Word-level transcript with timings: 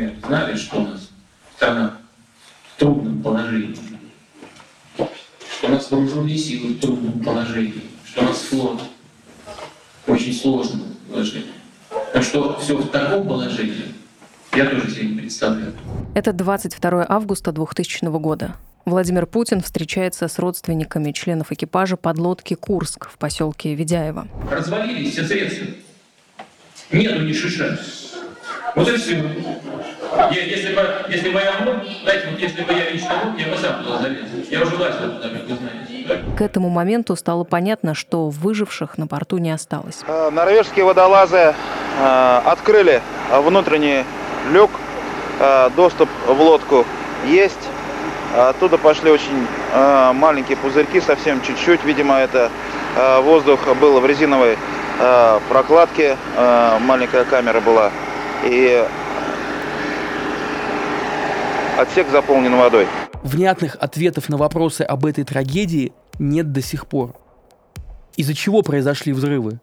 мы 0.00 0.16
знали, 0.26 0.56
что 0.56 0.80
у 0.80 0.86
нас 0.86 1.10
страна 1.56 1.98
в 2.74 2.80
трудном 2.80 3.22
положении, 3.22 3.76
что 4.96 5.66
у 5.66 5.68
нас 5.68 5.90
вооруженные 5.90 6.38
силы 6.38 6.74
в 6.74 6.80
трудном 6.80 7.20
положении, 7.20 7.82
что 8.04 8.22
у 8.22 8.24
нас 8.24 8.38
флот 8.38 8.82
очень 10.06 10.32
сложном 10.34 10.82
положении. 11.10 11.46
Так 12.12 12.22
что 12.22 12.58
все 12.60 12.76
в 12.76 12.88
таком 12.90 13.26
положении 13.26 13.94
я 14.54 14.66
тоже 14.66 14.90
себе 14.90 15.06
не 15.06 15.18
представляю. 15.18 15.72
Это 16.14 16.32
22 16.32 17.06
августа 17.08 17.52
2000 17.52 18.04
года. 18.18 18.54
Владимир 18.84 19.26
Путин 19.26 19.60
встречается 19.60 20.26
с 20.26 20.38
родственниками 20.38 21.12
членов 21.12 21.52
экипажа 21.52 21.96
подлодки 21.96 22.54
«Курск» 22.54 23.08
в 23.08 23.16
поселке 23.16 23.74
Ведяево. 23.74 24.26
Развалились 24.50 25.12
все 25.12 25.24
средства. 25.24 25.66
Нету 26.90 27.22
ни 27.22 27.32
шиша. 27.32 27.78
Вот 28.74 28.88
и 28.88 28.96
все. 28.96 29.22
Я, 30.30 30.44
если, 30.44 30.74
бы, 30.74 30.82
если 31.08 31.30
бы 31.30 31.40
я 31.40 31.52
мог, 31.64 31.76
знаете, 32.02 32.28
вот 32.30 32.38
если 32.38 32.62
бы 32.62 32.72
я 32.72 32.90
лично 32.90 33.10
мог, 33.24 33.38
я 33.38 33.46
бы 33.48 33.56
сам 33.56 33.82
туда 33.82 33.98
залез. 33.98 34.18
Я 34.50 34.62
уже 34.62 34.76
власть 34.76 34.98
туда, 34.98 35.28
как 35.28 35.48
вы 35.48 35.56
знаете. 35.56 36.24
К 36.36 36.40
этому 36.40 36.68
моменту 36.68 37.16
стало 37.16 37.44
понятно, 37.44 37.94
что 37.94 38.28
выживших 38.28 38.98
на 38.98 39.06
борту 39.06 39.38
не 39.38 39.50
осталось. 39.50 40.00
Э, 40.06 40.30
норвежские 40.30 40.84
водолазы 40.84 41.54
э, 42.00 42.40
открыли 42.44 43.00
внутренний 43.30 44.04
люк, 44.50 44.70
э, 45.38 45.70
доступ 45.76 46.08
в 46.26 46.40
лодку 46.40 46.86
есть. 47.26 47.68
Оттуда 48.34 48.78
пошли 48.78 49.10
очень 49.10 49.46
маленькие 50.14 50.56
пузырьки, 50.56 51.02
совсем 51.02 51.42
чуть-чуть. 51.42 51.84
Видимо, 51.84 52.16
это 52.16 52.50
воздух 53.20 53.60
был 53.78 54.00
в 54.00 54.06
резиновой 54.06 54.56
прокладке, 55.50 56.16
маленькая 56.80 57.24
камера 57.26 57.60
была. 57.60 57.90
И 58.44 58.84
отсек 61.78 62.08
заполнен 62.10 62.56
водой. 62.56 62.86
Внятных 63.22 63.76
ответов 63.76 64.28
на 64.28 64.36
вопросы 64.36 64.82
об 64.82 65.06
этой 65.06 65.24
трагедии 65.24 65.92
нет 66.18 66.52
до 66.52 66.60
сих 66.60 66.86
пор. 66.86 67.14
Из-за 68.16 68.34
чего 68.34 68.62
произошли 68.62 69.12
взрывы? 69.12 69.60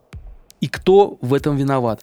И 0.62 0.68
кто 0.68 1.18
в 1.22 1.34
этом 1.34 1.56
виноват? 1.58 2.02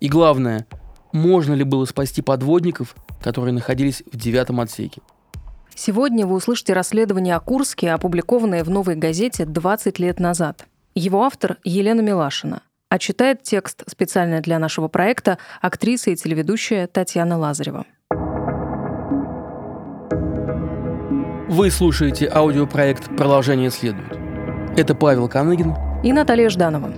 И 0.00 0.08
главное, 0.08 0.66
можно 1.12 1.52
ли 1.54 1.64
было 1.64 1.84
спасти 1.84 2.22
подводников, 2.22 2.96
которые 3.22 3.52
находились 3.52 4.02
в 4.10 4.16
девятом 4.16 4.60
отсеке? 4.60 5.02
Сегодня 5.74 6.26
вы 6.26 6.36
услышите 6.36 6.72
расследование 6.72 7.36
о 7.36 7.40
Курске, 7.40 7.92
опубликованное 7.92 8.64
в 8.64 8.70
«Новой 8.70 8.96
газете» 8.96 9.44
20 9.44 9.98
лет 9.98 10.18
назад. 10.20 10.66
Его 10.94 11.22
автор 11.22 11.58
Елена 11.64 12.00
Милашина, 12.00 12.62
а 12.90 12.98
читает 12.98 13.42
текст 13.42 13.84
специально 13.88 14.40
для 14.40 14.58
нашего 14.58 14.88
проекта 14.88 15.38
актриса 15.62 16.10
и 16.10 16.16
телеведущая 16.16 16.86
Татьяна 16.88 17.38
Лазарева. 17.38 17.86
Вы 21.48 21.70
слушаете 21.70 22.28
аудиопроект 22.28 23.16
«Продолжение 23.16 23.70
следует». 23.70 24.18
Это 24.76 24.94
Павел 24.94 25.28
Каныгин 25.28 25.74
и 26.02 26.12
Наталья 26.12 26.48
Жданова. 26.48 26.92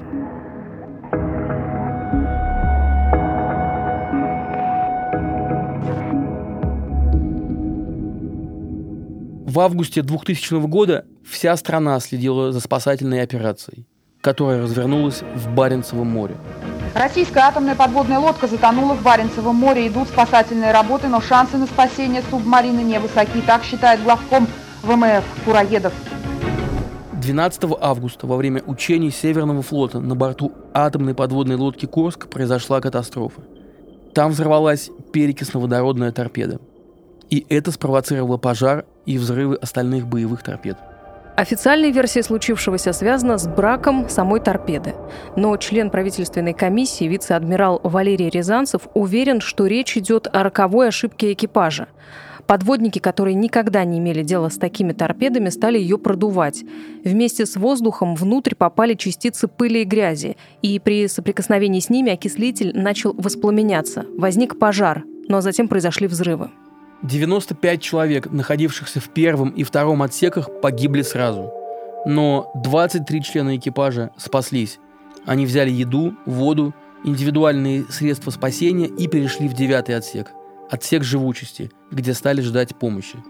В 9.46 9.60
августе 9.60 10.00
2000 10.00 10.66
года 10.66 11.04
вся 11.22 11.54
страна 11.58 12.00
следила 12.00 12.52
за 12.52 12.60
спасательной 12.60 13.22
операцией, 13.22 13.86
которая 14.22 14.62
развернулась 14.62 15.22
в 15.34 15.50
Баренцевом 15.50 16.08
море. 16.08 16.36
Российская 16.94 17.40
атомная 17.40 17.74
подводная 17.74 18.18
лодка 18.18 18.46
затонула 18.46 18.94
в 18.94 19.02
Баренцевом 19.02 19.56
море. 19.56 19.88
Идут 19.88 20.08
спасательные 20.08 20.72
работы, 20.72 21.08
но 21.08 21.20
шансы 21.20 21.58
на 21.58 21.66
спасение 21.66 22.22
субмарины 22.30 22.80
невысоки. 22.80 23.42
Так 23.46 23.64
считает 23.64 24.02
главком 24.02 24.46
ВМФ 24.82 25.24
Кураедов. 25.44 25.92
12 27.12 27.64
августа 27.80 28.26
во 28.26 28.36
время 28.36 28.62
учений 28.66 29.10
Северного 29.10 29.62
флота 29.62 30.00
на 30.00 30.14
борту 30.14 30.52
атомной 30.72 31.14
подводной 31.14 31.56
лодки 31.56 31.86
«Курск» 31.86 32.28
произошла 32.28 32.80
катастрофа. 32.80 33.42
Там 34.14 34.32
взорвалась 34.32 34.90
перекисно-водородная 35.12 36.12
торпеда. 36.12 36.60
И 37.30 37.46
это 37.48 37.70
спровоцировало 37.70 38.36
пожар 38.36 38.84
и 39.06 39.18
взрывы 39.18 39.56
остальных 39.56 40.06
боевых 40.06 40.42
торпед. 40.42 40.76
Официальная 41.34 41.90
версия 41.90 42.22
случившегося 42.22 42.92
связана 42.92 43.38
с 43.38 43.48
браком 43.48 44.08
самой 44.10 44.40
торпеды. 44.40 44.94
Но 45.34 45.56
член 45.56 45.88
правительственной 45.88 46.52
комиссии, 46.52 47.04
вице-адмирал 47.04 47.80
Валерий 47.82 48.28
Рязанцев, 48.28 48.82
уверен, 48.92 49.40
что 49.40 49.66
речь 49.66 49.96
идет 49.96 50.28
о 50.30 50.42
роковой 50.42 50.88
ошибке 50.88 51.32
экипажа. 51.32 51.88
Подводники, 52.46 52.98
которые 52.98 53.34
никогда 53.34 53.84
не 53.84 53.98
имели 53.98 54.22
дела 54.22 54.50
с 54.50 54.58
такими 54.58 54.92
торпедами, 54.92 55.48
стали 55.48 55.78
ее 55.78 55.96
продувать. 55.96 56.64
Вместе 57.02 57.46
с 57.46 57.56
воздухом 57.56 58.14
внутрь 58.14 58.54
попали 58.54 58.92
частицы 58.92 59.48
пыли 59.48 59.82
и 59.82 59.84
грязи, 59.84 60.36
и 60.60 60.78
при 60.78 61.08
соприкосновении 61.08 61.80
с 61.80 61.88
ними 61.88 62.12
окислитель 62.12 62.72
начал 62.74 63.14
воспламеняться. 63.14 64.04
Возник 64.18 64.58
пожар, 64.58 65.04
но 65.28 65.40
затем 65.40 65.68
произошли 65.68 66.08
взрывы. 66.08 66.50
95 67.02 67.82
человек, 67.82 68.30
находившихся 68.30 69.00
в 69.00 69.08
первом 69.08 69.50
и 69.50 69.64
втором 69.64 70.02
отсеках, 70.02 70.48
погибли 70.60 71.02
сразу. 71.02 71.52
Но 72.06 72.50
23 72.54 73.22
члена 73.22 73.56
экипажа 73.56 74.10
спаслись. 74.16 74.78
Они 75.26 75.46
взяли 75.46 75.70
еду, 75.70 76.14
воду, 76.26 76.74
индивидуальные 77.04 77.84
средства 77.90 78.30
спасения 78.30 78.86
и 78.86 79.08
перешли 79.08 79.48
в 79.48 79.54
девятый 79.54 79.96
отсек– 79.96 80.30
отсек 80.72 81.04
живучести, 81.04 81.70
где 81.90 82.14
стали 82.14 82.40
ждать 82.40 82.74
помощи. 82.74 83.22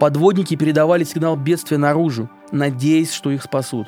Подводники 0.00 0.56
передавали 0.56 1.04
сигнал 1.04 1.36
бедствия 1.36 1.78
наружу, 1.78 2.28
надеясь, 2.50 3.12
что 3.12 3.30
их 3.30 3.44
спасут. 3.44 3.86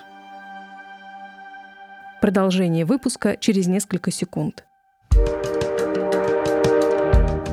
Продолжение 2.20 2.84
выпуска 2.84 3.36
через 3.36 3.66
несколько 3.66 4.12
секунд. 4.12 4.64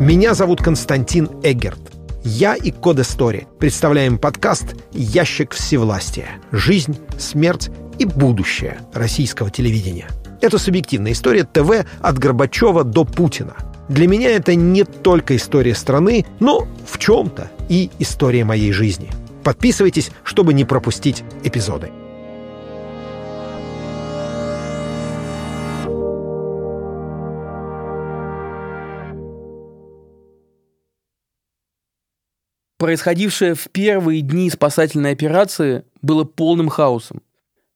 Меня 0.01 0.33
зовут 0.33 0.63
Константин 0.63 1.29
Эггерт. 1.43 1.77
Я 2.23 2.55
и 2.55 2.71
Код 2.71 2.97
Истории 2.97 3.47
представляем 3.59 4.17
подкаст 4.17 4.73
«Ящик 4.93 5.53
всевластия. 5.53 6.41
Жизнь, 6.51 6.97
смерть 7.19 7.69
и 7.99 8.05
будущее 8.05 8.79
российского 8.95 9.51
телевидения». 9.51 10.07
Это 10.41 10.57
субъективная 10.57 11.11
история 11.11 11.43
ТВ 11.43 11.85
от 12.01 12.17
Горбачева 12.17 12.83
до 12.83 13.05
Путина. 13.05 13.55
Для 13.89 14.07
меня 14.07 14.31
это 14.31 14.55
не 14.55 14.85
только 14.85 15.35
история 15.35 15.75
страны, 15.75 16.25
но 16.39 16.67
в 16.89 16.97
чем-то 16.97 17.51
и 17.69 17.91
история 17.99 18.43
моей 18.43 18.71
жизни. 18.71 19.11
Подписывайтесь, 19.43 20.09
чтобы 20.23 20.55
не 20.55 20.65
пропустить 20.65 21.23
эпизоды. 21.43 21.91
Происходившее 32.81 33.53
в 33.53 33.69
первые 33.69 34.21
дни 34.21 34.49
спасательной 34.49 35.11
операции 35.11 35.83
было 36.01 36.23
полным 36.23 36.67
хаосом. 36.67 37.21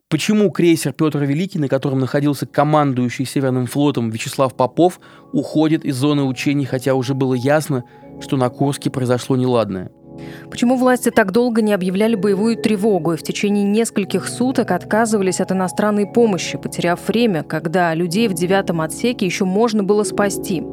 Почему 0.09 0.49
крейсер 0.49 0.93
Петр 0.93 1.19
Великий, 1.19 1.59
на 1.59 1.67
котором 1.67 1.99
находился 1.99 2.47
командующий 2.47 3.23
Северным 3.23 3.67
флотом 3.67 4.09
Вячеслав 4.09 4.55
Попов, 4.55 4.99
уходит 5.31 5.85
из 5.85 5.95
зоны 5.95 6.23
учений, 6.23 6.65
хотя 6.65 6.95
уже 6.95 7.13
было 7.13 7.35
ясно, 7.35 7.83
что 8.19 8.35
на 8.35 8.49
Курске 8.49 8.89
произошло 8.89 9.35
неладное? 9.35 9.91
Почему 10.49 10.75
власти 10.75 11.11
так 11.11 11.31
долго 11.31 11.61
не 11.61 11.73
объявляли 11.73 12.15
боевую 12.15 12.57
тревогу 12.57 13.13
и 13.13 13.17
в 13.17 13.21
течение 13.21 13.63
нескольких 13.63 14.27
суток 14.27 14.71
отказывались 14.71 15.39
от 15.39 15.51
иностранной 15.51 16.07
помощи, 16.07 16.57
потеряв 16.57 17.07
время, 17.07 17.43
когда 17.43 17.93
людей 17.93 18.27
в 18.27 18.33
девятом 18.33 18.81
отсеке 18.81 19.27
еще 19.27 19.45
можно 19.45 19.83
было 19.83 20.03
спасти? 20.03 20.63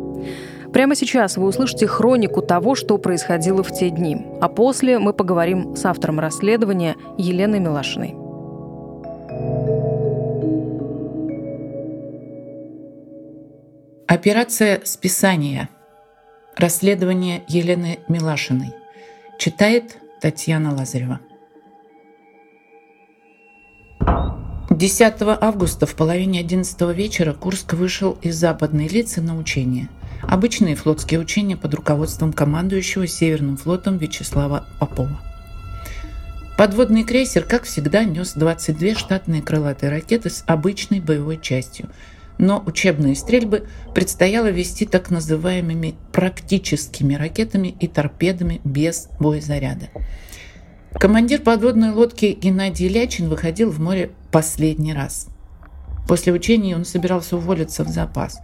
Прямо 0.72 0.94
сейчас 0.94 1.36
вы 1.36 1.46
услышите 1.46 1.86
хронику 1.86 2.40
того, 2.40 2.74
что 2.74 2.96
происходило 2.96 3.62
в 3.62 3.70
те 3.70 3.90
дни. 3.90 4.16
А 4.40 4.48
после 4.48 4.98
мы 4.98 5.12
поговорим 5.12 5.76
с 5.76 5.84
автором 5.84 6.18
расследования 6.18 6.96
Еленой 7.18 7.60
Милашиной. 7.60 8.14
Операция 14.06 14.80
списания. 14.84 15.68
Расследование 16.56 17.42
Елены 17.48 17.98
Милашиной. 18.08 18.72
Читает 19.38 19.98
Татьяна 20.22 20.74
Лазарева. 20.74 21.20
10 24.70 25.14
августа 25.20 25.84
в 25.84 25.94
половине 25.94 26.40
11 26.40 26.80
вечера 26.96 27.34
Курск 27.34 27.74
вышел 27.74 28.16
из 28.22 28.36
западной 28.36 28.88
лицы 28.88 29.20
на 29.20 29.36
учение– 29.36 29.88
Обычные 30.22 30.76
флотские 30.76 31.20
учения 31.20 31.56
под 31.56 31.74
руководством 31.74 32.32
командующего 32.32 33.06
Северным 33.06 33.56
флотом 33.56 33.98
Вячеслава 33.98 34.66
Попова. 34.78 35.20
Подводный 36.56 37.02
крейсер, 37.04 37.44
как 37.44 37.64
всегда, 37.64 38.04
нес 38.04 38.34
22 38.34 38.94
штатные 38.94 39.42
крылатые 39.42 39.90
ракеты 39.90 40.30
с 40.30 40.44
обычной 40.46 41.00
боевой 41.00 41.40
частью, 41.40 41.88
но 42.38 42.62
учебные 42.64 43.16
стрельбы 43.16 43.66
предстояло 43.94 44.50
вести 44.50 44.86
так 44.86 45.10
называемыми 45.10 45.96
практическими 46.12 47.14
ракетами 47.14 47.74
и 47.80 47.88
торпедами 47.88 48.60
без 48.64 49.08
боезаряда. 49.18 49.88
Командир 50.94 51.40
подводной 51.40 51.90
лодки 51.90 52.26
Геннадий 52.26 52.88
Лячин 52.88 53.28
выходил 53.28 53.70
в 53.70 53.80
море 53.80 54.12
последний 54.30 54.92
раз. 54.92 55.26
После 56.06 56.32
учений 56.32 56.74
он 56.74 56.84
собирался 56.84 57.36
уволиться 57.36 57.82
в 57.84 57.88
запас. 57.88 58.40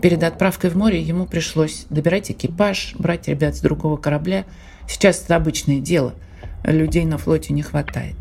Перед 0.00 0.22
отправкой 0.22 0.70
в 0.70 0.76
море 0.76 1.00
ему 1.00 1.26
пришлось 1.26 1.86
добирать 1.88 2.30
экипаж, 2.30 2.94
брать 2.98 3.28
ребят 3.28 3.56
с 3.56 3.60
другого 3.60 3.96
корабля. 3.96 4.44
Сейчас 4.88 5.24
это 5.24 5.36
обычное 5.36 5.80
дело. 5.80 6.14
Людей 6.64 7.04
на 7.04 7.18
флоте 7.18 7.52
не 7.52 7.62
хватает. 7.62 8.16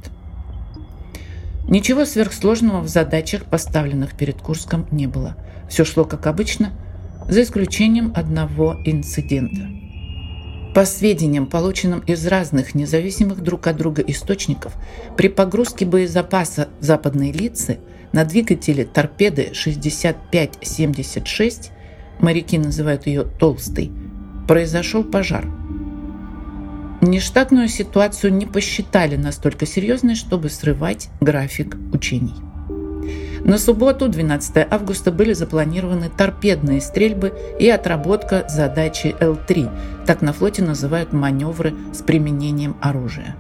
Ничего 1.68 2.06
сверхсложного 2.06 2.82
в 2.82 2.88
задачах, 2.88 3.46
поставленных 3.46 4.16
перед 4.16 4.42
Курском, 4.42 4.86
не 4.92 5.08
было. 5.08 5.36
Все 5.70 5.86
шло 5.86 6.04
как 6.04 6.28
обычно, 6.28 6.72
за 7.28 7.42
исключением 7.42 8.12
одного 8.16 8.76
инцидента. 8.86 9.83
По 10.74 10.86
сведениям, 10.86 11.46
полученным 11.46 12.00
из 12.00 12.26
разных 12.26 12.74
независимых 12.76 13.42
друг 13.42 13.68
от 13.68 13.78
друга 13.78 14.02
источников, 14.02 14.74
при 15.18 15.28
погрузке 15.28 15.86
боезапаса 15.86 16.70
западной 16.80 17.32
лицы 17.32 17.80
на 18.12 18.26
двигателе 18.26 18.86
торпеды 18.86 19.52
6576, 19.54 21.72
моряки 22.20 22.58
называют 22.58 23.06
ее 23.08 23.24
«толстой», 23.24 23.92
произошел 24.48 25.04
пожар– 25.04 25.46
Нештатную 27.06 27.68
ситуацию 27.68 28.34
не 28.34 28.46
посчитали 28.46 29.18
настолько 29.18 29.66
серьезной, 29.66 30.16
чтобы 30.16 30.50
срывать 30.50 31.10
график 31.20 31.76
учений. 31.92 32.34
На 33.44 33.58
субботу, 33.58 34.08
12 34.08 34.68
августа, 34.70 35.12
были 35.12 35.34
запланированы 35.34 36.10
торпедные 36.10 36.80
стрельбы 36.80 37.34
и 37.60 37.70
отработка 37.70 38.46
задачи 38.48 39.16
Л-3. 39.20 40.06
Так 40.06 40.22
на 40.22 40.32
флоте 40.32 40.64
называют 40.64 41.12
маневры 41.12 41.74
с 41.94 42.02
применением 42.02 42.78
оружия. 42.80 43.36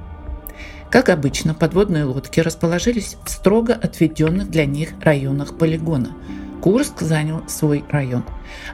Как 0.89 1.09
обычно, 1.09 1.53
подводные 1.53 2.03
лодки 2.03 2.41
расположились 2.41 3.17
в 3.23 3.29
строго 3.29 3.73
отведенных 3.73 4.49
для 4.49 4.65
них 4.65 4.89
районах 5.01 5.57
полигона– 5.57 6.09
Курск 6.63 7.01
занял 7.01 7.43
свой 7.49 7.83
район. 7.89 8.23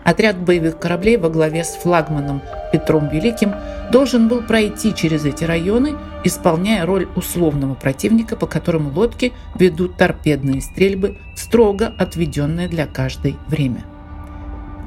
Отряд 0.04 0.38
боевых 0.38 0.78
кораблей 0.78 1.18
во 1.18 1.32
главе 1.32 1.64
с 1.64 1.70
флагманом 1.70 2.44
Петром 2.72 3.10
Великим 3.10 3.56
должен 3.92 4.28
был 4.28 4.44
пройти 4.44 4.94
через 4.94 5.26
эти 5.26 5.44
районы, 5.44 5.96
исполняя 6.24 6.86
роль 6.86 7.08
условного 7.16 7.74
противника, 7.74 8.36
по 8.36 8.46
которому 8.46 8.92
лодки 8.92 9.34
ведут 9.56 9.98
торпедные 9.98 10.62
стрельбы 10.62 11.18
строго 11.36 11.92
отведенное 11.98 12.68
для 12.68 12.86
каждой 12.86 13.38
время. 13.48 13.84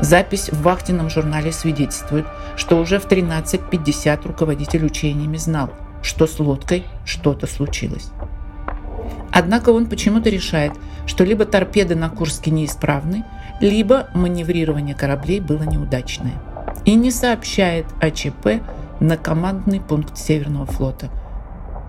Запись 0.00 0.50
в 0.50 0.62
вахтенном 0.62 1.08
журнале 1.08 1.52
свидетельствует, 1.52 2.26
что 2.56 2.78
уже 2.78 2.98
в 2.98 3.06
13.50 3.06 4.26
руководитель 4.26 4.84
учениями 4.84 5.36
знал, 5.36 5.70
что 6.02 6.26
с 6.26 6.38
лодкой 6.38 6.84
что-то 7.04 7.46
случилось. 7.46 8.10
Однако 9.32 9.70
он 9.70 9.86
почему-то 9.86 10.30
решает, 10.30 10.72
что 11.06 11.24
либо 11.24 11.44
торпеды 11.44 11.94
на 11.94 12.08
Курске 12.08 12.50
неисправны, 12.50 13.24
либо 13.60 14.08
маневрирование 14.14 14.94
кораблей 14.94 15.40
было 15.40 15.62
неудачное. 15.62 16.34
И 16.84 16.94
не 16.94 17.10
сообщает 17.10 17.86
о 18.00 18.10
ЧП 18.10 18.62
на 19.00 19.16
командный 19.16 19.80
пункт 19.80 20.18
Северного 20.18 20.66
флота. 20.66 21.08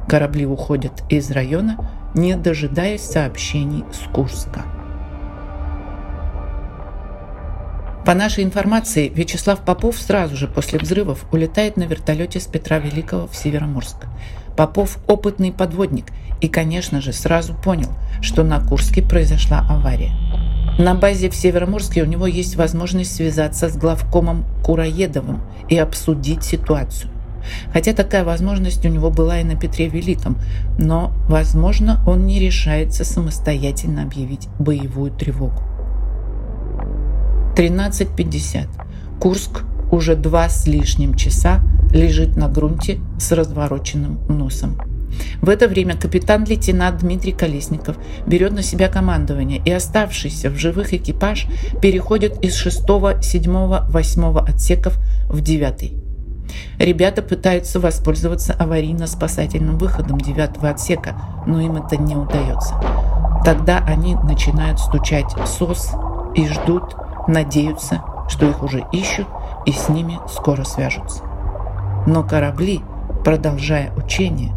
Корабли 0.07 0.45
уходят 0.45 1.03
из 1.09 1.31
района, 1.31 1.77
не 2.13 2.35
дожидаясь 2.35 3.01
сообщений 3.01 3.83
с 3.91 4.07
Курска. 4.11 4.74
По 8.05 8.13
нашей 8.13 8.43
информации, 8.43 9.09
Вячеслав 9.09 9.61
Попов 9.61 9.97
сразу 9.97 10.37
же 10.37 10.47
после 10.47 10.77
взрывов 10.77 11.25
улетает 11.31 11.75
на 11.75 11.83
вертолете 11.83 12.39
с 12.39 12.45
Петра 12.45 12.77
Великого 12.77 13.25
в 13.25 13.35
Североморск. 13.35 13.95
Попов– 14.55 14.99
опытный 15.07 15.51
подводник 15.51 16.05
и, 16.39 16.47
конечно 16.47 17.01
же, 17.01 17.13
сразу 17.13 17.55
понял, 17.55 17.89
что 18.21 18.43
на 18.43 18.59
Курске 18.59 19.01
произошла 19.01 19.65
авария. 19.67 20.11
На 20.77 20.93
базе 20.93 21.31
в 21.31 21.35
Североморске 21.35 22.03
у 22.03 22.05
него 22.05 22.27
есть 22.27 22.57
возможность 22.57 23.15
связаться 23.15 23.69
с 23.69 23.75
главкомом 23.75 24.45
Кураедовым 24.63 25.41
и 25.67 25.75
обсудить 25.75 26.43
ситуацию. 26.43 27.09
Хотя 27.73 27.93
такая 27.93 28.23
возможность 28.23 28.85
у 28.85 28.89
него 28.89 29.09
была 29.09 29.39
и 29.39 29.43
на 29.43 29.55
Петре 29.55 29.87
Великом, 29.87 30.37
но, 30.77 31.11
возможно, 31.27 32.03
он 32.05 32.27
не 32.27 32.39
решается 32.39 33.03
самостоятельно 33.03 34.03
объявить 34.03 34.47
боевую 34.59 35.09
тревогу. 35.09 35.63
13.50. 37.55 38.67
Курск 39.19 39.63
уже 39.91 40.15
два 40.15 40.49
с 40.49 40.67
лишним 40.67 41.15
часа 41.15 41.61
лежит 41.93 42.35
на 42.35 42.49
грунте 42.49 42.99
с 43.17 43.31
развороченным 43.31 44.19
носом. 44.27 44.77
В 45.41 45.47
это 45.47 45.69
время 45.69 45.95
капитан-лейтенант 45.95 46.99
Дмитрий 46.99 47.31
Колесников 47.31 47.95
берет 48.27 48.51
на 48.51 48.61
себя 48.61 48.89
командование, 48.89 49.61
и 49.63 49.71
оставшийся 49.71 50.49
в 50.49 50.57
живых 50.57 50.93
экипаж 50.93 51.47
переходит 51.81 52.43
из 52.43 52.55
6, 52.55 52.83
7, 53.21 53.51
8 53.89 54.37
отсеков 54.39 54.97
в 55.29 55.39
9. 55.39 55.93
Ребята 56.79 57.21
пытаются 57.21 57.79
воспользоваться 57.79 58.53
аварийно-спасательным 58.53 59.77
выходом 59.77 60.19
9 60.19 60.63
отсека, 60.63 61.15
но 61.47 61.61
им 61.61 61.77
это 61.77 61.95
не 61.95 62.15
удается. 62.15 62.75
Тогда 63.45 63.79
они 63.87 64.15
начинают 64.15 64.79
стучать 64.79 65.31
СОС 65.45 65.91
и 66.35 66.47
ждут, 66.47 66.95
надеются, 67.27 68.01
что 68.27 68.47
их 68.47 68.63
уже 68.63 68.83
ищут 68.91 69.27
и 69.65 69.71
с 69.71 69.89
ними 69.89 70.19
скоро 70.27 70.63
свяжутся. 70.63 71.23
Но 72.07 72.23
корабли, 72.23 72.81
продолжая 73.23 73.91
учение, 73.95 74.53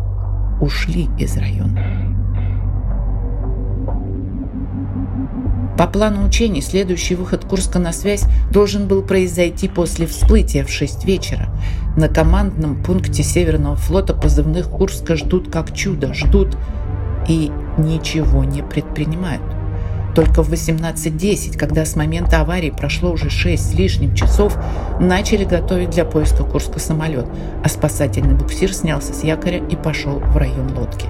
ушли 0.60 1.08
из 1.18 1.37
района. 1.37 1.80
По 5.78 5.87
плану 5.87 6.26
учений, 6.26 6.60
следующий 6.60 7.14
выход 7.14 7.44
Курска 7.44 7.78
на 7.78 7.92
связь 7.92 8.25
должен 8.50 8.88
был 8.88 9.02
произойти 9.02 9.68
после 9.68 10.08
всплытия 10.08 10.64
в 10.64 10.70
6 10.70 11.04
вечера. 11.04 11.50
На 11.96 12.08
командном 12.08 12.82
пункте 12.82 13.22
Северного 13.22 13.76
флота 13.76 14.12
позывных 14.12 14.68
Курска 14.70 15.14
ждут 15.14 15.52
как 15.52 15.72
чудо, 15.72 16.12
ждут 16.14 16.58
и 17.28 17.52
ничего 17.78 18.42
не 18.42 18.62
предпринимают. 18.62 19.57
Только 20.18 20.42
в 20.42 20.52
18.10, 20.52 21.56
когда 21.56 21.84
с 21.84 21.94
момента 21.94 22.40
аварии 22.40 22.70
прошло 22.70 23.12
уже 23.12 23.30
6 23.30 23.70
с 23.70 23.72
лишним 23.75 24.16
часов, 24.16 24.58
начали 24.98 25.44
готовить 25.44 25.90
для 25.90 26.04
поиска 26.04 26.42
Курска 26.42 26.80
самолет, 26.80 27.26
а 27.62 27.68
спасательный 27.68 28.34
буксир 28.34 28.75
снялся 28.75 29.14
с 29.14 29.22
якоря 29.22 29.64
и 29.64 29.76
пошел 29.76 30.18
в 30.18 30.37
район 30.37 30.76
лодки. 30.76 31.06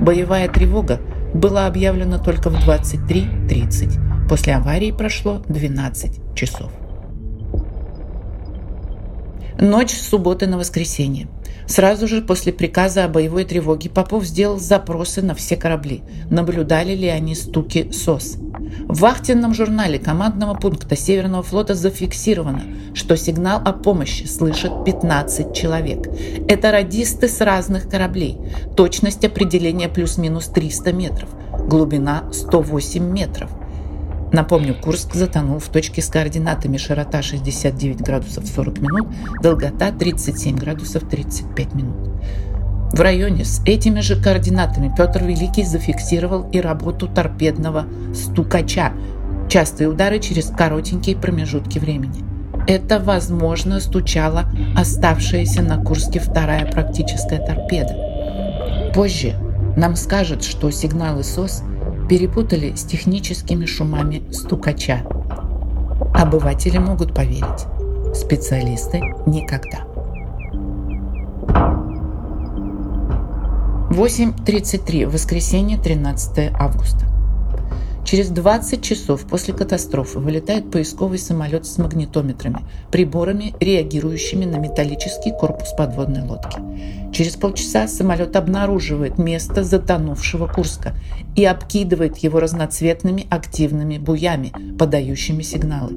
Боевая 0.00 0.48
тревога 0.48 1.00
была 1.32 1.68
объявлена 1.68 2.18
только 2.18 2.50
в 2.50 2.56
23.30. 2.68 4.28
После 4.28 4.56
аварии 4.56 4.90
прошло 4.90 5.40
12 5.46 6.34
часов. 6.34 6.72
Ночь 9.60 9.92
с 9.92 10.08
субботы 10.08 10.48
на 10.48 10.58
воскресенье. 10.58 11.28
Сразу 11.70 12.08
же 12.08 12.20
после 12.20 12.52
приказа 12.52 13.04
о 13.04 13.08
боевой 13.08 13.44
тревоге 13.44 13.88
Попов 13.88 14.24
сделал 14.24 14.58
запросы 14.58 15.22
на 15.22 15.36
все 15.36 15.54
корабли. 15.54 16.02
Наблюдали 16.28 16.96
ли 16.96 17.06
они 17.06 17.36
стуки 17.36 17.92
СОС. 17.92 18.38
В 18.88 18.98
вахтенном 18.98 19.54
журнале 19.54 20.00
командного 20.00 20.54
пункта 20.54 20.96
Северного 20.96 21.44
флота 21.44 21.74
зафиксировано, 21.74 22.62
что 22.92 23.16
сигнал 23.16 23.62
о 23.64 23.72
помощи 23.72 24.24
слышат 24.24 24.84
15 24.84 25.54
человек. 25.54 26.08
Это 26.48 26.72
радисты 26.72 27.28
с 27.28 27.40
разных 27.40 27.88
кораблей. 27.88 28.36
Точность 28.76 29.24
определения 29.24 29.88
плюс-минус 29.88 30.48
300 30.48 30.92
метров. 30.92 31.28
Глубина 31.68 32.24
108 32.32 33.00
метров. 33.00 33.48
Напомню, 34.32 34.76
Курск 34.80 35.14
затонул 35.14 35.58
в 35.58 35.68
точке 35.68 36.02
с 36.02 36.08
координатами 36.08 36.76
широта 36.76 37.20
69 37.20 38.00
градусов 38.00 38.46
40 38.46 38.78
минут, 38.80 39.08
долгота 39.42 39.90
37 39.90 40.56
градусов 40.56 41.08
35 41.08 41.74
минут. 41.74 42.10
В 42.92 43.00
районе 43.00 43.44
с 43.44 43.60
этими 43.66 44.00
же 44.00 44.20
координатами 44.20 44.92
Петр 44.96 45.24
Великий 45.24 45.64
зафиксировал 45.64 46.48
и 46.50 46.60
работу 46.60 47.08
торпедного 47.08 47.86
стукача, 48.14 48.92
частые 49.48 49.88
удары 49.88 50.20
через 50.20 50.46
коротенькие 50.46 51.16
промежутки 51.16 51.78
времени. 51.78 52.24
Это, 52.66 53.00
возможно, 53.00 53.80
стучала 53.80 54.44
оставшаяся 54.76 55.62
на 55.62 55.82
Курске 55.82 56.20
вторая 56.20 56.70
практическая 56.70 57.44
торпеда. 57.44 58.92
Позже 58.94 59.34
нам 59.76 59.96
скажут, 59.96 60.44
что 60.44 60.70
сигналы 60.70 61.24
СОС 61.24 61.62
перепутали 62.10 62.74
с 62.74 62.82
техническими 62.82 63.66
шумами 63.66 64.24
стукача. 64.32 65.04
Обыватели 66.12 66.76
могут 66.76 67.14
поверить, 67.14 67.66
специалисты 68.12 69.00
никогда. 69.26 69.84
8.33, 73.90 75.06
воскресенье, 75.06 75.78
13 75.78 76.50
августа. 76.58 77.06
Через 78.10 78.30
20 78.30 78.82
часов 78.82 79.24
после 79.24 79.54
катастрофы 79.54 80.18
вылетает 80.18 80.68
поисковый 80.68 81.16
самолет 81.16 81.64
с 81.64 81.78
магнитометрами, 81.78 82.64
приборами, 82.90 83.54
реагирующими 83.60 84.44
на 84.46 84.56
металлический 84.56 85.30
корпус 85.30 85.72
подводной 85.78 86.22
лодки. 86.22 86.58
Через 87.12 87.36
полчаса 87.36 87.86
самолет 87.86 88.34
обнаруживает 88.34 89.18
место 89.18 89.62
затонувшего 89.62 90.48
Курска 90.48 90.92
и 91.36 91.44
обкидывает 91.44 92.18
его 92.18 92.40
разноцветными 92.40 93.28
активными 93.30 93.98
буями, 93.98 94.52
подающими 94.76 95.42
сигналы. 95.42 95.94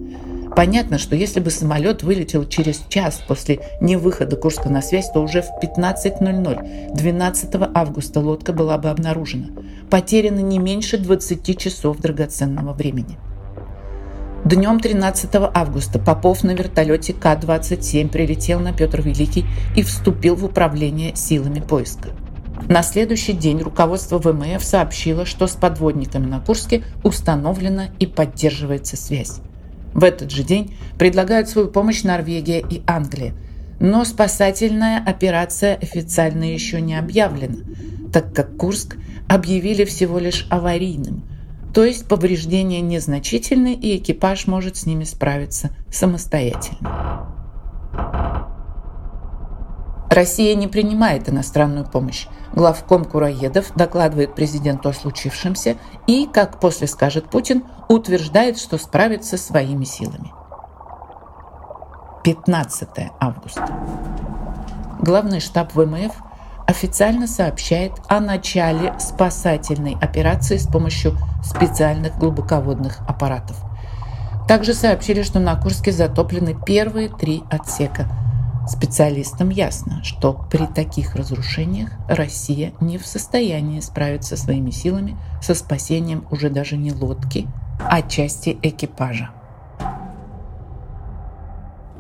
Понятно, 0.56 1.00
что 1.00 1.16
если 1.16 1.40
бы 1.40 1.50
самолет 1.50 2.04
вылетел 2.04 2.46
через 2.46 2.84
час 2.88 3.22
после 3.28 3.60
невыхода 3.82 4.36
Курска 4.36 4.70
на 4.70 4.82
связь, 4.82 5.10
то 5.10 5.20
уже 5.20 5.42
в 5.42 5.50
15.00 5.62 6.94
12 6.96 7.50
августа 7.74 8.20
лодка 8.20 8.54
была 8.54 8.78
бы 8.78 8.90
обнаружена. 8.90 9.48
Потеряно 9.90 10.40
не 10.40 10.60
меньше 10.60 10.98
20 10.98 11.58
часов 11.58 11.98
драгоценного 11.98 12.74
времени. 12.74 13.18
Днем 14.46 14.80
13 14.80 15.30
августа 15.54 16.00
Попов 16.00 16.44
на 16.44 16.52
вертолете 16.52 17.14
К-27 17.14 18.10
прилетел 18.10 18.60
на 18.60 18.74
Петр 18.74 19.02
Великий 19.02 19.46
и 19.76 19.82
вступил 19.82 20.36
в 20.36 20.46
управление 20.46 21.16
силами 21.16 21.62
поиска. 21.62 22.10
На 22.68 22.84
следующий 22.84 23.34
день 23.34 23.62
руководство 23.62 24.20
ВМФ 24.20 24.64
сообщило, 24.64 25.26
что 25.26 25.48
с 25.48 25.54
подводниками 25.54 26.28
на 26.28 26.40
Курске 26.40 26.84
установлена 27.04 27.88
и 28.00 28.06
поддерживается 28.06 28.98
связь. 28.98 29.40
В 29.94 30.04
этот 30.04 30.32
же 30.32 30.44
день 30.44 30.76
предлагают 30.98 31.50
свою 31.50 31.68
помощь 31.68 32.04
Норвегия 32.04 32.60
и 32.60 32.82
Англия. 32.88 33.34
Но 33.80 34.06
спасательная 34.06 35.04
операция 35.04 35.76
официально 35.76 36.52
еще 36.52 36.80
не 36.82 36.98
объявлена, 36.98 37.58
так 38.12 38.34
как 38.34 38.56
Курск 38.58 38.98
объявили 39.28 39.84
всего 39.84 40.20
лишь 40.20 40.48
аварийным, 40.50 41.24
то 41.74 41.84
есть 41.84 42.08
повреждения 42.08 42.82
незначительны 42.82 43.74
и 43.74 43.98
экипаж 43.98 44.48
может 44.48 44.78
с 44.78 44.86
ними 44.86 45.04
справиться 45.04 45.72
самостоятельно. 45.92 47.30
Россия 50.14 50.54
не 50.54 50.68
принимает 50.68 51.28
иностранную 51.28 51.86
помощь. 51.86 52.28
Главком 52.54 53.04
Кураедов 53.04 53.74
докладывает 53.76 54.36
президенту 54.36 54.90
о 54.90 54.94
случившемся 54.94 55.78
и, 56.06 56.30
как 56.32 56.60
после 56.60 56.88
скажет 56.88 57.30
Путин, 57.30 57.64
утверждает, 57.90 58.60
что 58.60 58.78
справится 58.78 59.38
своими 59.38 59.86
силами. 59.86 60.32
15 62.24 62.90
августа. 63.20 63.68
Главный 65.02 65.40
штаб 65.40 65.74
ВМФ 65.74 66.14
официально 66.68 67.26
сообщает 67.26 67.94
о 68.08 68.20
начале 68.20 68.94
спасательной 69.00 69.98
операции 70.00 70.58
с 70.58 70.68
помощью 70.68 71.18
специальных 71.44 72.18
глубоководных 72.20 73.00
аппаратов. 73.08 73.58
Также 74.48 74.74
сообщили, 74.76 75.24
что 75.24 75.40
на 75.40 75.56
Курске 75.56 75.92
затоплены 75.92 76.56
первые 76.66 77.10
три 77.10 77.44
отсека– 77.50 78.08
Специалистам 78.68 79.50
ясно, 79.50 80.04
что 80.04 80.48
при 80.50 80.66
таких 80.66 81.16
разрушениях 81.16 81.90
Россия 82.08 82.72
не 82.80 82.98
в 82.98 83.06
состоянии 83.06 83.82
справиться 83.82 84.38
своими 84.38 84.70
силами 84.70 85.18
со 85.42 85.54
спасением 85.54 86.26
уже 86.32 86.50
даже 86.50 86.78
не 86.78 86.94
лодки, 86.94 87.48
а 87.80 88.02
части 88.02 88.58
экипажа. 88.62 89.32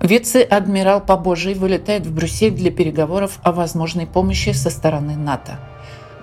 Вице-адмирал 0.01 1.01
Побожий 1.01 1.53
вылетает 1.53 2.05
в 2.05 2.13
Брюссель 2.13 2.53
для 2.53 2.71
переговоров 2.71 3.39
о 3.43 3.51
возможной 3.51 4.05
помощи 4.05 4.49
со 4.51 4.69
стороны 4.69 5.15
НАТО. 5.15 5.59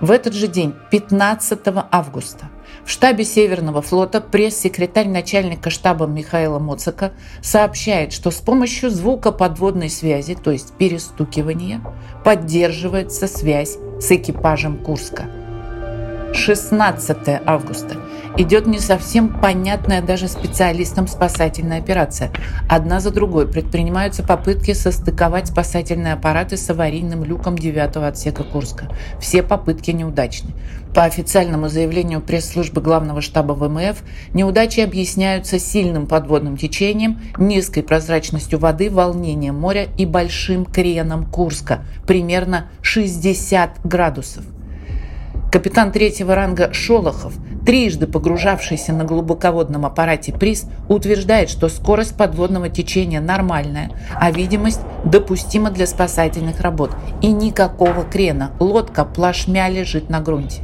В 0.01 0.09
этот 0.09 0.33
же 0.33 0.47
день, 0.47 0.73
15 0.89 1.59
августа, 1.91 2.49
в 2.83 2.89
штабе 2.89 3.23
Северного 3.23 3.83
флота 3.83 4.19
пресс-секретарь 4.19 5.07
начальника 5.07 5.69
штаба 5.69 6.07
Михаила 6.07 6.57
Моцика 6.57 7.11
сообщает, 7.43 8.11
что 8.11 8.31
с 8.31 8.37
помощью 8.37 8.89
звукоподводной 8.89 9.91
связи, 9.91 10.33
то 10.33 10.49
есть 10.49 10.73
перестукивания, 10.73 11.81
поддерживается 12.25 13.27
связь 13.27 13.77
с 13.99 14.11
экипажем 14.11 14.83
Курска. 14.83 15.40
16 16.33 17.17
августа 17.45 17.97
идет 18.37 18.65
не 18.65 18.79
совсем 18.79 19.41
понятная 19.41 20.01
даже 20.01 20.27
специалистам 20.27 21.07
спасательная 21.07 21.79
операция. 21.79 22.31
Одна 22.69 22.99
за 22.99 23.11
другой 23.11 23.47
предпринимаются 23.47 24.23
попытки 24.23 24.73
состыковать 24.73 25.47
спасательные 25.47 26.13
аппараты 26.13 26.55
с 26.57 26.69
аварийным 26.69 27.23
люком 27.23 27.57
9 27.57 27.97
отсека 27.97 28.43
Курска. 28.43 28.87
Все 29.19 29.43
попытки 29.43 29.91
неудачны. 29.91 30.51
По 30.95 31.03
официальному 31.03 31.69
заявлению 31.69 32.21
пресс-службы 32.21 32.81
главного 32.81 33.21
штаба 33.21 33.53
ВМФ, 33.53 34.01
неудачи 34.33 34.79
объясняются 34.81 35.59
сильным 35.59 36.07
подводным 36.07 36.57
течением, 36.57 37.19
низкой 37.37 37.81
прозрачностью 37.81 38.59
воды, 38.59 38.89
волнением 38.89 39.55
моря 39.55 39.87
и 39.97 40.05
большим 40.05 40.65
креном 40.65 41.25
Курска, 41.25 41.85
примерно 42.05 42.69
60 42.81 43.85
градусов. 43.85 44.43
Капитан 45.51 45.91
третьего 45.91 46.33
ранга 46.33 46.71
Шолохов, 46.71 47.33
трижды 47.65 48.07
погружавшийся 48.07 48.93
на 48.93 49.03
глубоководном 49.03 49.85
аппарате 49.85 50.31
ПРИС, 50.31 50.67
утверждает, 50.87 51.49
что 51.49 51.67
скорость 51.67 52.15
подводного 52.15 52.69
течения 52.69 53.19
нормальная, 53.19 53.91
а 54.15 54.31
видимость 54.31 54.79
допустима 55.03 55.69
для 55.69 55.87
спасательных 55.87 56.61
работ 56.61 56.91
и 57.21 57.33
никакого 57.33 58.05
крена. 58.05 58.51
Лодка 58.61 59.03
плашмя 59.03 59.67
лежит 59.67 60.09
на 60.09 60.21
грунте. 60.21 60.61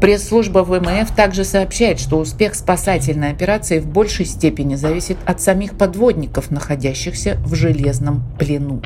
Пресс-служба 0.00 0.60
ВМФ 0.60 1.14
также 1.14 1.44
сообщает, 1.44 2.00
что 2.00 2.18
успех 2.18 2.54
спасательной 2.54 3.30
операции 3.32 3.80
в 3.80 3.86
большей 3.86 4.24
степени 4.24 4.74
зависит 4.74 5.18
от 5.26 5.42
самих 5.42 5.76
подводников, 5.76 6.50
находящихся 6.50 7.36
в 7.44 7.54
железном 7.54 8.22
плену. 8.38 8.80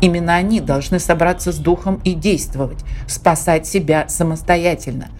Именно 0.00 0.36
они 0.36 0.60
должны 0.60 0.98
собраться 1.00 1.52
с 1.52 1.56
духом 1.56 2.00
и 2.02 2.14
действовать, 2.14 2.78
спасать 3.06 3.66
себя 3.66 4.08
самостоятельно. 4.08 5.10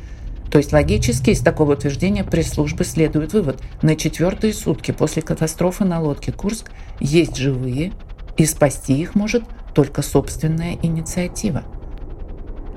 То 0.50 0.56
есть 0.56 0.72
логически 0.72 1.30
из 1.30 1.40
такого 1.40 1.72
утверждения 1.72 2.24
пресс-службы 2.24 2.84
следует 2.84 3.34
вывод. 3.34 3.60
На 3.82 3.96
четвертые 3.96 4.54
сутки 4.54 4.92
после 4.92 5.20
катастрофы 5.20 5.84
на 5.84 6.00
лодке 6.00 6.32
«Курск» 6.32 6.70
есть 7.00 7.36
живые, 7.36 7.92
и 8.38 8.46
спасти 8.46 8.94
их 8.94 9.14
может 9.14 9.42
только 9.74 10.00
собственная 10.00 10.78
инициатива. 10.80 11.64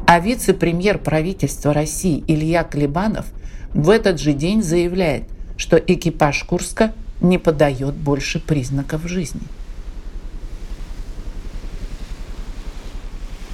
А 0.07 0.21
вице-премьер 0.21 0.99
правительства 0.99 1.73
России 1.73 2.23
Илья 2.27 2.63
Клебанов 2.63 3.25
в 3.73 3.89
этот 3.89 4.21
же 4.21 4.31
день 4.31 4.63
заявляет, 4.63 5.25
что 5.57 5.75
экипаж 5.75 6.45
Курска 6.45 6.93
не 7.19 7.37
подает 7.37 7.93
больше 7.93 8.39
признаков 8.39 9.01
жизни. 9.05 9.41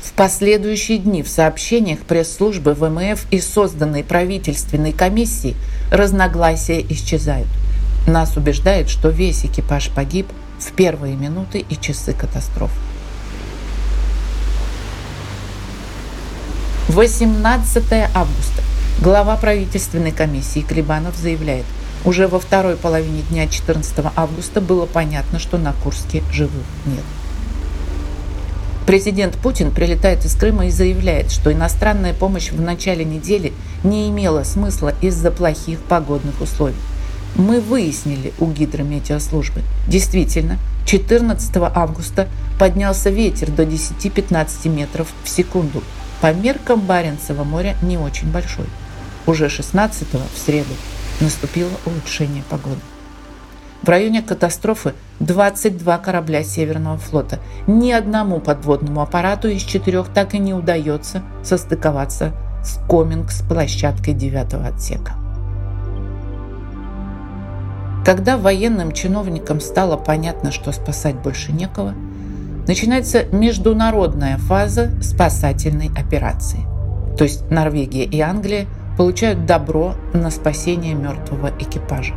В 0.03 0.13
последующие 0.13 0.99
дни 0.99 1.23
в 1.23 1.27
сообщениях 1.27 2.01
пресс-службы 2.01 2.75
ВМФ 2.75 3.25
и 3.31 3.39
созданной 3.39 4.03
правительственной 4.03 4.93
комиссии 4.93 5.55
разногласия 5.91 6.85
исчезают. 6.87 7.47
Нас 8.05 8.37
убеждает, 8.37 8.89
что 8.89 9.09
весь 9.09 9.43
экипаж 9.43 9.89
погиб 9.89 10.27
в 10.59 10.71
первые 10.73 11.15
минуты 11.15 11.65
и 11.67 11.75
часы 11.81 12.13
катастрофы. 12.13 12.77
18 16.89 17.83
августа. 18.13 18.61
Глава 18.99 19.37
правительственной 19.37 20.11
комиссии 20.11 20.59
Клебанов 20.59 21.15
заявляет, 21.15 21.63
уже 22.03 22.27
во 22.27 22.39
второй 22.39 22.75
половине 22.75 23.21
дня 23.21 23.47
14 23.47 24.05
августа 24.17 24.59
было 24.59 24.85
понятно, 24.85 25.39
что 25.39 25.57
на 25.57 25.71
Курске 25.71 26.21
живых 26.31 26.65
нет. 26.85 27.03
Президент 28.85 29.37
Путин 29.37 29.71
прилетает 29.71 30.25
из 30.25 30.35
Крыма 30.35 30.67
и 30.67 30.71
заявляет, 30.71 31.31
что 31.31 31.53
иностранная 31.53 32.13
помощь 32.13 32.51
в 32.51 32.59
начале 32.59 33.05
недели 33.05 33.53
не 33.85 34.09
имела 34.09 34.43
смысла 34.43 34.93
из-за 34.99 35.31
плохих 35.31 35.79
погодных 35.79 36.41
условий. 36.41 36.75
Мы 37.35 37.61
выяснили 37.61 38.33
у 38.39 38.47
гидрометеослужбы. 38.47 39.61
Действительно, 39.87 40.59
14 40.85 41.55
августа 41.73 42.27
поднялся 42.59 43.09
ветер 43.09 43.49
до 43.51 43.63
10-15 43.63 44.67
метров 44.67 45.07
в 45.23 45.29
секунду. 45.29 45.81
По 46.23 46.31
меркам 46.31 46.79
Баренцева 46.79 47.43
моря 47.43 47.75
не 47.81 47.97
очень 47.97 48.31
большой. 48.31 48.67
Уже 49.27 49.49
16 49.49 50.07
в 50.13 50.37
среду 50.37 50.73
наступило 51.19 51.69
улучшение 51.85 52.43
погоды. 52.49 52.79
В 53.81 53.89
районе 53.89 54.21
катастрофы 54.21 54.93
22 55.19 55.97
корабля 55.97 56.41
Северного 56.45 56.97
флота. 56.97 57.39
Ни 57.67 57.91
одному 57.91 58.39
подводному 58.39 59.01
аппарату 59.01 59.49
из 59.49 59.63
четырех 59.63 60.07
так 60.13 60.33
и 60.33 60.39
не 60.39 60.53
удается 60.53 61.23
состыковаться 61.43 62.31
с 62.63 62.79
Коминг 62.87 63.29
с 63.29 63.41
площадкой 63.41 64.13
девятого 64.13 64.67
отсека. 64.67 65.15
Когда 68.05 68.37
военным 68.37 68.93
чиновникам 68.93 69.59
стало 69.59 69.97
понятно, 69.97 70.53
что 70.53 70.71
спасать 70.71 71.15
больше 71.15 71.51
некого, 71.51 71.93
начинается 72.67 73.25
международная 73.31 74.37
фаза 74.37 74.91
спасательной 75.01 75.91
операции. 75.97 76.65
То 77.17 77.23
есть 77.23 77.49
Норвегия 77.49 78.05
и 78.05 78.19
Англия 78.21 78.67
получают 78.97 79.45
добро 79.45 79.95
на 80.13 80.29
спасение 80.29 80.93
мертвого 80.93 81.51
экипажа. 81.59 82.15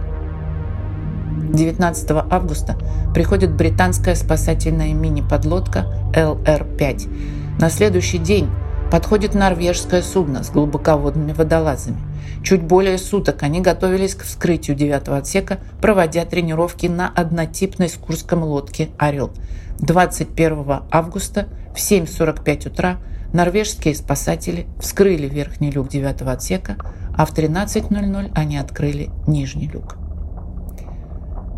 19 1.52 2.10
августа 2.30 2.76
приходит 3.14 3.52
британская 3.52 4.14
спасательная 4.14 4.92
мини-подлодка 4.92 5.86
ЛР-5. 6.14 7.58
На 7.60 7.70
следующий 7.70 8.18
день 8.18 8.48
подходит 8.90 9.34
норвежское 9.34 10.02
судно 10.02 10.42
с 10.42 10.50
глубоководными 10.50 11.32
водолазами. 11.32 11.98
Чуть 12.46 12.62
более 12.62 12.96
суток 12.96 13.42
они 13.42 13.60
готовились 13.60 14.14
к 14.14 14.22
вскрытию 14.22 14.76
девятого 14.76 15.16
отсека, 15.16 15.58
проводя 15.82 16.24
тренировки 16.24 16.86
на 16.86 17.08
однотипной 17.08 17.88
с 17.88 17.94
Курском 17.94 18.44
лодке 18.44 18.90
«Орел». 18.98 19.32
21 19.80 20.82
августа 20.92 21.48
в 21.74 21.78
7.45 21.78 22.68
утра 22.68 22.98
норвежские 23.32 23.96
спасатели 23.96 24.68
вскрыли 24.78 25.26
верхний 25.28 25.72
люк 25.72 25.88
девятого 25.88 26.30
отсека, 26.30 26.76
а 27.18 27.26
в 27.26 27.36
13.00 27.36 28.30
они 28.32 28.58
открыли 28.58 29.10
нижний 29.26 29.66
люк. 29.66 29.96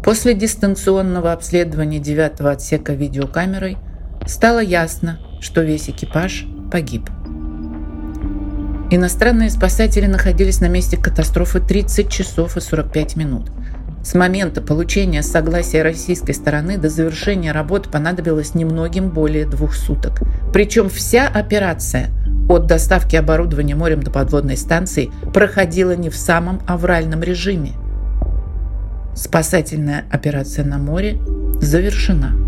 После 0.02 0.33
дистанционного 0.33 1.35
обследования 1.35 1.99
девятого 1.99 2.50
отсека 2.52 2.95
видеокамерой 2.95 3.76
стало 4.27 4.61
ясно, 4.61 5.18
что 5.42 5.61
весь 5.61 5.90
экипаж 5.90 6.46
погиб. 6.72 7.11
Иностранные 8.90 9.51
спасатели 9.51 10.07
находились 10.07 10.61
на 10.61 10.68
месте 10.68 10.96
катастрофы 10.96 11.61
30 11.61 12.11
часов 12.11 12.57
и 12.57 12.61
45 12.61 13.16
минут. 13.16 13.51
С 14.03 14.14
момента 14.14 14.62
получения 14.62 15.22
согласия 15.22 15.83
российской 15.83 16.33
стороны 16.33 16.79
до 16.79 16.88
завершения 16.88 17.53
работ 17.53 17.90
понадобилось 17.90 18.55
немногим 18.55 19.11
более 19.11 19.44
двух 19.44 19.74
суток. 19.74 20.20
Причем 20.53 20.88
вся 20.88 21.29
операция 21.29 22.09
от 22.48 22.66
доставки 22.66 23.16
оборудования 23.16 23.74
морем 23.74 24.03
до 24.03 24.11
подводной 24.11 24.57
станции 24.57 25.11
проходила 25.35 25.94
не 25.94 26.09
в 26.09 26.16
самом 26.16 26.61
авральном 26.66 27.22
режиме– 27.22 27.72
Спасательная 29.18 30.05
операция 30.12 30.64
на 30.64 30.79
море 30.79 31.18
завершена. 31.61 32.47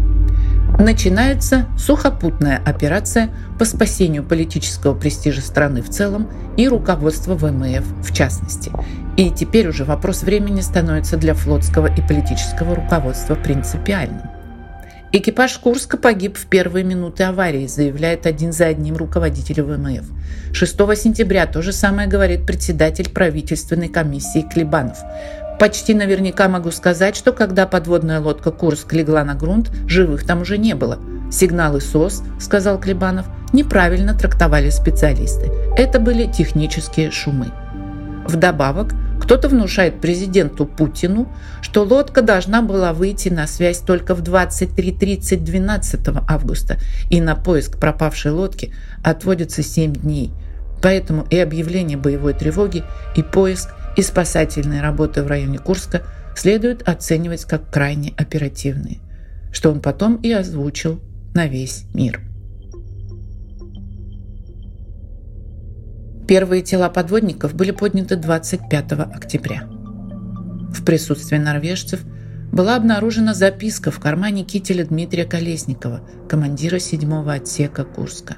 Начинается 0.81 1.67
сухопутная 1.77 2.59
операция 2.65 3.29
по 3.59 3.67
спасению 3.67 4.25
политического 4.25 4.99
престижа 4.99 5.43
страны 5.43 5.83
в 5.83 5.91
целом 5.91 6.31
и 6.57 6.67
руководства 6.69 7.35
ВМФ 7.35 7.85
в 8.03 8.15
частности. 8.15 8.73
И 9.19 9.31
теперь 9.31 9.69
уже 9.69 9.85
вопрос 9.85 10.23
времени 10.23 10.63
становится 10.63 11.19
для 11.19 11.35
флотского 11.35 11.87
и 11.87 12.01
политического 12.01 12.75
руководства 12.77 13.35
принципиальным. 13.35 14.23
Экипаж 15.13 15.59
Курска 15.59 15.99
погиб 15.99 16.39
в 16.39 16.47
первые 16.47 16.85
минуты 16.85 17.25
аварии, 17.25 17.67
заявляет 17.67 18.25
один 18.25 18.53
за 18.53 18.67
одним 18.67 18.97
руководитель 18.97 19.61
ВМФ. 19.61 20.07
6 20.55 20.77
сентября 20.97 21.47
то 21.47 21.61
же 21.61 21.73
самое 21.73 22.09
говорит 22.09 22.47
председатель 22.47 23.11
правительственной 23.11 23.89
комиссии 23.89 24.47
Клебанов. 24.51 24.97
Почти 25.61 25.93
наверняка 25.93 26.49
могу 26.49 26.71
сказать, 26.71 27.15
что 27.15 27.33
когда 27.33 27.67
подводная 27.67 28.19
лодка 28.19 28.51
«Курск» 28.51 28.95
легла 28.95 29.25
на 29.25 29.35
грунт, 29.35 29.71
живых 29.87 30.25
там 30.25 30.41
уже 30.41 30.57
не 30.57 30.75
было. 30.75 30.99
Сигналы 31.31 31.83
СОС, 31.83 32.23
сказал 32.41 32.81
Клебанов, 32.81 33.27
неправильно 33.53 34.15
трактовали 34.15 34.71
специалисты. 34.71 35.53
Это 35.77 36.01
были 36.01 36.25
технические 36.25 37.11
шумы. 37.11 37.49
Вдобавок, 38.27 38.95
кто-то 39.21 39.51
внушает 39.51 40.01
президенту 40.01 40.65
Путину, 40.65 41.31
что 41.61 41.83
лодка 41.85 42.23
должна 42.23 42.63
была 42.63 42.95
выйти 42.95 43.29
на 43.29 43.47
связь 43.47 43.81
только 43.81 44.15
в 44.15 44.23
23.30 44.23 45.37
12 45.45 46.01
августа, 46.27 46.79
и 47.11 47.21
на 47.21 47.37
поиск 47.37 47.79
пропавшей 47.79 48.33
лодки 48.33 48.73
отводится 49.05 49.63
7 49.63 49.93
дней. 49.93 50.33
Поэтому 50.81 51.27
и 51.29 51.37
объявление 51.37 51.99
боевой 51.99 52.33
тревоги, 52.33 52.83
и 53.15 53.23
поиск 53.23 53.69
и 53.97 54.03
спасательные 54.03 54.83
работы 54.83 55.23
в 55.23 55.27
районе 55.27 55.59
Курска 55.59 56.03
следует 56.35 56.89
оценивать 56.89 57.45
как 57.45 57.71
крайне 57.71 58.15
оперативные, 58.17 58.99
что 59.53 59.71
он 59.71 59.81
потом 59.81 60.17
и 60.17 60.31
озвучил 60.31 61.01
на 61.35 61.47
весь 61.47 61.85
мир. 61.95 62.21
Первые 66.27 66.63
тела 66.63 66.89
подводников 66.89 67.55
были 67.55 67.73
подняты 67.73 68.15
25 68.15 68.93
октября. 68.93 69.65
В 70.73 70.85
присутствии 70.85 71.39
норвежцев 71.39 72.05
была 72.53 72.77
обнаружена 72.77 73.35
записка 73.35 73.91
в 73.91 73.99
кармане 73.99 74.45
кителя 74.45 74.85
Дмитрия 74.85 75.25
Колесникова, 75.25 76.03
командира 76.29 76.79
7 76.79 77.29
отсека 77.31 77.85
Курска. 77.85 78.37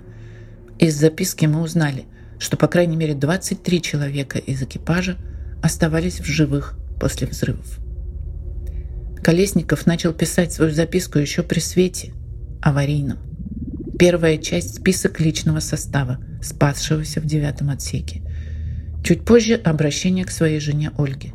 Из 0.79 0.99
записки 0.99 1.45
мы 1.45 1.61
узнали, 1.61 2.07
что 2.39 2.57
по 2.57 2.67
крайней 2.67 2.97
мере 2.97 3.15
23 3.15 3.83
человека 3.83 4.39
из 4.39 4.63
экипажа 4.63 5.19
оставались 5.63 6.21
в 6.21 6.25
живых 6.25 6.77
после 7.01 7.27
взрывов. 7.27 7.79
Колесников 9.23 9.87
начал 9.87 10.13
писать 10.13 10.53
свою 10.53 10.73
записку 10.73 11.19
еще 11.19 11.43
при 11.45 11.61
свете, 11.61 12.13
аварийном. 12.61 13.19
Первая 13.99 14.37
часть– 14.37 14.75
список 14.77 15.21
личного 15.21 15.61
состава, 15.61 16.19
спасшегося 16.43 17.21
в 17.21 17.25
девятом 17.25 17.71
отсеке. 17.71 18.23
Чуть 19.05 19.25
позже– 19.25 19.55
обращение 19.65 20.25
к 20.25 20.31
своей 20.33 20.59
жене 20.59 20.91
Ольге. 20.99 21.35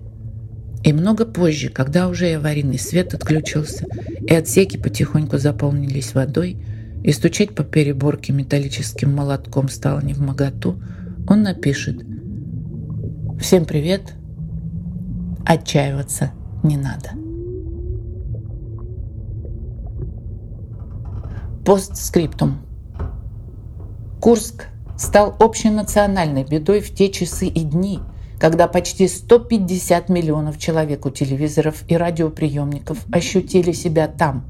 И 0.84 0.92
много 0.92 1.26
позже, 1.26 1.70
когда 1.70 2.10
уже 2.10 2.30
и 2.30 2.34
аварийный 2.34 2.78
свет 2.78 3.14
отключился, 3.14 3.86
и 4.20 4.34
отсеки 4.34 4.78
потихоньку 4.78 5.38
заполнились 5.38 6.14
водой, 6.14 6.58
и 7.04 7.12
стучать 7.14 7.56
по 7.56 7.64
переборке 7.64 8.34
металлическим 8.34 9.14
молотком 9.14 9.70
стало 9.70 10.02
не 10.02 10.14
в 10.14 10.20
моготу, 10.20 10.82
он 11.28 11.44
напишет 11.44 12.04
«Всем 13.40 13.66
привет, 13.66 14.14
отчаиваться 15.48 16.32
не 16.64 16.78
надо. 16.78 17.12
Постскриптум. 21.66 22.58
Курск 24.22 24.68
стал 24.98 25.36
общенациональной 25.40 26.44
бедой 26.44 26.82
в 26.82 26.94
те 26.94 27.10
часы 27.10 27.48
и 27.48 27.64
дни, 27.64 28.00
когда 28.40 28.68
почти 28.68 29.08
150 29.08 30.10
миллионов 30.10 30.58
человек 30.58 31.06
у 31.06 31.10
телевизоров 31.10 31.84
и 31.88 31.96
радиоприемников 31.96 33.06
ощутили 33.12 33.72
себя 33.72 34.08
там, 34.08 34.46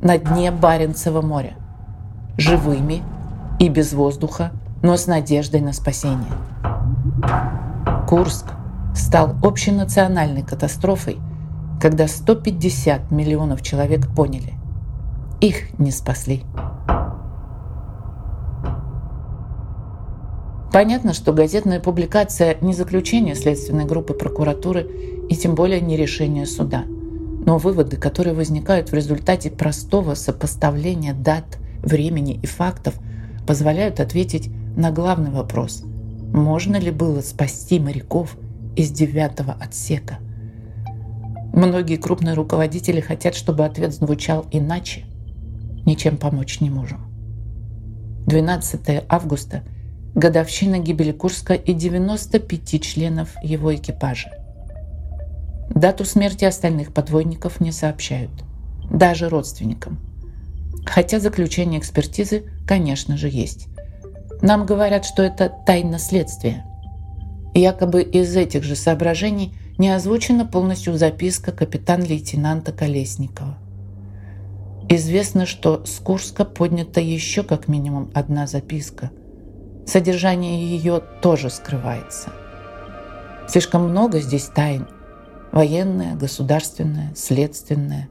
на 0.00 0.18
дне 0.18 0.50
Баренцева 0.50 1.20
моря, 1.20 1.54
живыми 2.36 3.02
и 3.58 3.68
без 3.68 3.92
воздуха 3.92 4.52
но 4.82 4.96
с 4.96 5.06
надеждой 5.06 5.60
на 5.60 5.72
спасение. 5.72 6.32
Курск 8.08 8.46
стал 8.94 9.36
общенациональной 9.42 10.42
катастрофой, 10.42 11.18
когда 11.80 12.08
150 12.08 13.10
миллионов 13.10 13.62
человек 13.62 14.06
поняли– 14.14 14.54
их 15.40 15.78
не 15.78 15.90
спасли. 15.90 16.42
Понятно, 20.72 21.14
что 21.14 21.32
газетная 21.32 21.80
публикация 21.80 22.58
не 22.60 22.74
заключение 22.74 23.34
следственной 23.34 23.86
группы 23.86 24.12
прокуратуры 24.12 24.88
и 25.28 25.34
тем 25.34 25.54
более 25.54 25.80
не 25.80 25.96
решение 25.96 26.46
суда. 26.46 26.84
Но 26.86 27.56
выводы, 27.58 27.96
которые 27.96 28.34
возникают 28.34 28.90
в 28.90 28.94
результате 28.94 29.50
простого 29.50 30.14
сопоставления 30.14 31.14
дат, 31.14 31.58
времени 31.82 32.38
и 32.40 32.46
фактов, 32.46 32.94
позволяют 33.46 33.98
ответить 33.98 34.50
на 34.76 34.92
главный 34.92 35.30
вопрос. 35.30 35.82
Можно 36.32 36.76
ли 36.76 36.90
было 36.90 37.22
спасти 37.22 37.80
моряков 37.80 38.36
из 38.80 38.90
девятого 38.90 39.52
отсека? 39.52 40.18
Многие 41.52 41.96
крупные 41.96 42.34
руководители 42.34 43.00
хотят, 43.00 43.34
чтобы 43.34 43.66
ответ 43.66 43.92
звучал 43.92 44.46
иначе. 44.50 45.04
Ничем 45.84 46.16
помочь 46.16 46.60
не 46.60 46.70
можем. 46.70 47.00
12 48.26 49.04
августа– 49.08 49.62
годовщина 50.14 50.78
гибели 50.78 51.12
Курска 51.12 51.54
и 51.54 51.74
95 51.74 52.82
членов 52.82 53.30
его 53.42 53.74
экипажа. 53.74 54.30
Дату 55.68 56.04
смерти 56.04 56.46
остальных 56.46 56.94
подводников 56.94 57.60
не 57.60 57.72
сообщают, 57.72 58.30
даже 58.90 59.28
родственникам. 59.28 59.98
Хотя 60.86 61.20
заключение 61.20 61.80
экспертизы, 61.80 62.44
конечно 62.66 63.18
же, 63.18 63.28
есть. 63.28 63.68
Нам 64.40 64.64
говорят, 64.64 65.04
что 65.04 65.22
это 65.22 65.52
тайна 65.66 65.98
следствия. 65.98 66.64
Якобы 67.60 68.02
из 68.02 68.36
этих 68.36 68.62
же 68.64 68.74
соображений 68.74 69.54
не 69.78 69.90
озвучена 69.90 70.46
полностью 70.46 70.96
записка 70.96 71.52
капитан-лейтенанта 71.52 72.72
Колесникова. 72.72 73.58
Известно, 74.88 75.46
что 75.46 75.84
с 75.84 75.98
Курска 76.00 76.44
поднята 76.44 77.00
еще 77.00 77.42
как 77.42 77.68
минимум 77.68 78.10
одна 78.14 78.46
записка– 78.46 79.10
Содержание 79.90 80.64
ее 80.64 81.00
тоже 81.20 81.50
скрывается. 81.50 82.30
Слишком 83.48 83.88
много 83.88 84.20
здесь 84.20 84.44
тайн. 84.44 84.86
Военная, 85.50 86.14
государственная, 86.14 87.12
следственная. 87.16 88.08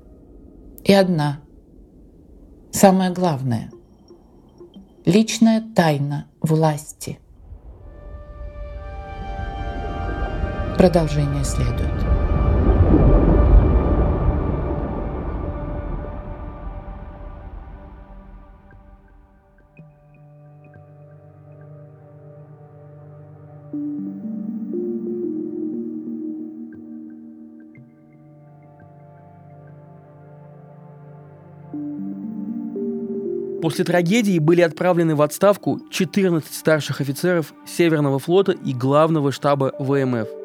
И 0.83 0.91
одна. 0.91 1.39
Самое 2.71 3.11
главное. 3.11 3.71
Личная 5.05 5.63
тайна 5.73 6.25
власти. 6.41 7.19
Продолжение 10.79 11.43
следует. 11.43 11.91
После 33.61 33.83
трагедии 33.83 34.39
были 34.39 34.61
отправлены 34.61 35.17
в 35.17 35.21
отставку 35.21 35.81
14 35.91 36.53
старших 36.53 37.01
офицеров 37.01 37.53
Северного 37.67 38.17
флота 38.19 38.53
и 38.53 38.73
главного 38.73 39.33
штаба 39.33 39.73
ВМФ 39.77 40.38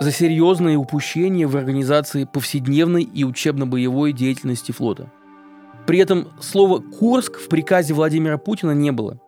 за 0.00 0.10
серьезные 0.10 0.76
упущения 0.76 1.46
в 1.46 1.56
организации 1.56 2.24
повседневной 2.24 3.02
и 3.02 3.24
учебно-боевой 3.24 4.12
деятельности 4.12 4.72
флота. 4.72 5.10
При 5.86 5.98
этом 5.98 6.28
слова 6.40 6.80
«Курск» 6.80 7.38
в 7.38 7.48
приказе 7.48 7.94
Владимира 7.94 8.38
Путина 8.38 8.72
не 8.72 8.90
было. 8.90 9.20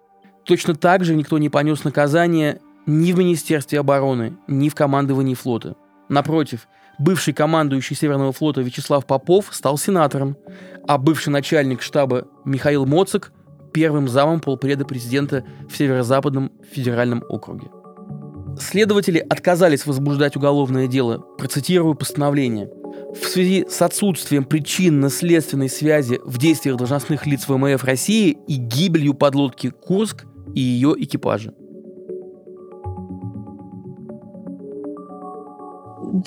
Точно 0.44 0.74
так 0.74 1.04
же 1.04 1.14
никто 1.14 1.38
не 1.38 1.48
понес 1.48 1.84
наказание 1.84 2.60
ни 2.86 3.12
в 3.12 3.18
Министерстве 3.18 3.80
обороны, 3.80 4.36
ни 4.46 4.68
в 4.68 4.74
командовании 4.74 5.34
флота. 5.34 5.76
Напротив, 6.08 6.68
бывший 6.98 7.34
командующий 7.34 7.96
Северного 7.96 8.32
флота 8.32 8.62
Вячеслав 8.62 9.04
Попов 9.06 9.48
стал 9.50 9.76
сенатором, 9.76 10.36
а 10.86 10.98
бывший 10.98 11.30
начальник 11.30 11.82
штаба 11.82 12.26
Михаил 12.44 12.86
Моцик 12.86 13.32
первым 13.72 14.08
замом 14.08 14.40
полпреда 14.40 14.86
президента 14.86 15.44
в 15.68 15.76
Северо-Западном 15.76 16.52
федеральном 16.72 17.22
округе. 17.28 17.66
Следователи 18.58 19.18
отказались 19.18 19.86
возбуждать 19.86 20.36
уголовное 20.36 20.86
дело, 20.86 21.18
процитирую 21.18 21.94
постановление. 21.94 22.70
В 23.14 23.26
связи 23.26 23.66
с 23.68 23.80
отсутствием 23.82 24.44
причинно-следственной 24.44 25.68
связи 25.68 26.20
в 26.24 26.38
действиях 26.38 26.76
должностных 26.76 27.26
лиц 27.26 27.48
ВМФ 27.48 27.82
России 27.84 28.36
и 28.46 28.56
гибелью 28.56 29.14
подлодки 29.14 29.70
«Курск» 29.70 30.24
и 30.54 30.60
ее 30.60 30.94
экипажа. 30.96 31.52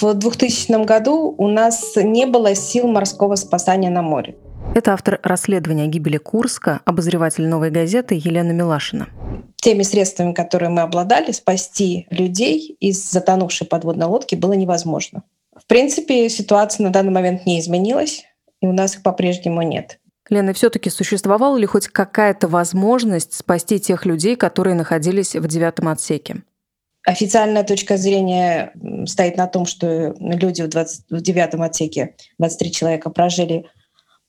в 0.01 0.13
2000 0.13 0.85
году 0.85 1.33
у 1.37 1.47
нас 1.47 1.95
не 1.95 2.25
было 2.25 2.55
сил 2.55 2.87
морского 2.87 3.35
спасания 3.35 3.89
на 3.89 4.01
море. 4.01 4.35
Это 4.75 4.93
автор 4.93 5.19
расследования 5.23 5.87
гибели 5.87 6.17
Курска, 6.17 6.81
обозреватель 6.85 7.47
«Новой 7.47 7.71
газеты» 7.71 8.15
Елена 8.15 8.51
Милашина. 8.51 9.07
Теми 9.57 9.81
средствами, 9.83 10.33
которые 10.33 10.69
мы 10.69 10.81
обладали, 10.81 11.31
спасти 11.31 12.07
людей 12.11 12.77
из 12.79 13.03
затонувшей 13.09 13.67
подводной 13.67 14.05
лодки 14.05 14.35
было 14.35 14.53
невозможно. 14.53 15.23
В 15.55 15.65
принципе, 15.65 16.29
ситуация 16.29 16.83
на 16.83 16.91
данный 16.91 17.11
момент 17.11 17.45
не 17.45 17.59
изменилась, 17.59 18.23
и 18.61 18.67
у 18.67 18.71
нас 18.71 18.95
их 18.95 19.03
по-прежнему 19.03 19.63
нет. 19.63 19.99
Лена, 20.29 20.53
все-таки 20.53 20.89
существовала 20.91 21.57
ли 21.57 21.65
хоть 21.65 21.87
какая-то 21.87 22.47
возможность 22.47 23.33
спасти 23.33 23.79
тех 23.79 24.05
людей, 24.05 24.35
которые 24.35 24.75
находились 24.75 25.35
в 25.35 25.47
девятом 25.47 25.87
отсеке? 25.87 26.43
Официальная 27.05 27.63
точка 27.63 27.97
зрения 27.97 28.71
стоит 29.07 29.35
на 29.35 29.47
том, 29.47 29.65
что 29.65 30.13
люди 30.19 30.61
в, 30.61 30.67
20, 30.67 31.05
в 31.09 31.21
девятом 31.21 31.63
отсеке, 31.63 32.15
23 32.37 32.71
человека, 32.71 33.09
прожили 33.09 33.65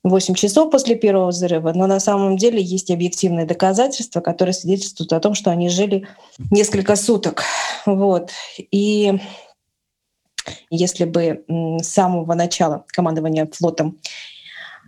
8 0.02 0.34
часов 0.34 0.70
после 0.70 0.96
первого 0.96 1.28
взрыва, 1.28 1.72
но 1.74 1.86
на 1.86 2.00
самом 2.00 2.36
деле 2.36 2.62
есть 2.62 2.90
объективные 2.90 3.44
доказательства, 3.44 4.20
которые 4.20 4.54
свидетельствуют 4.54 5.12
о 5.12 5.20
том, 5.20 5.34
что 5.34 5.50
они 5.50 5.68
жили 5.68 6.06
несколько 6.50 6.96
суток. 6.96 7.42
Вот. 7.86 8.30
И 8.58 9.18
если 10.70 11.04
бы 11.04 11.44
с 11.82 11.88
самого 11.88 12.34
начала 12.34 12.84
командования 12.88 13.48
флотом, 13.52 13.98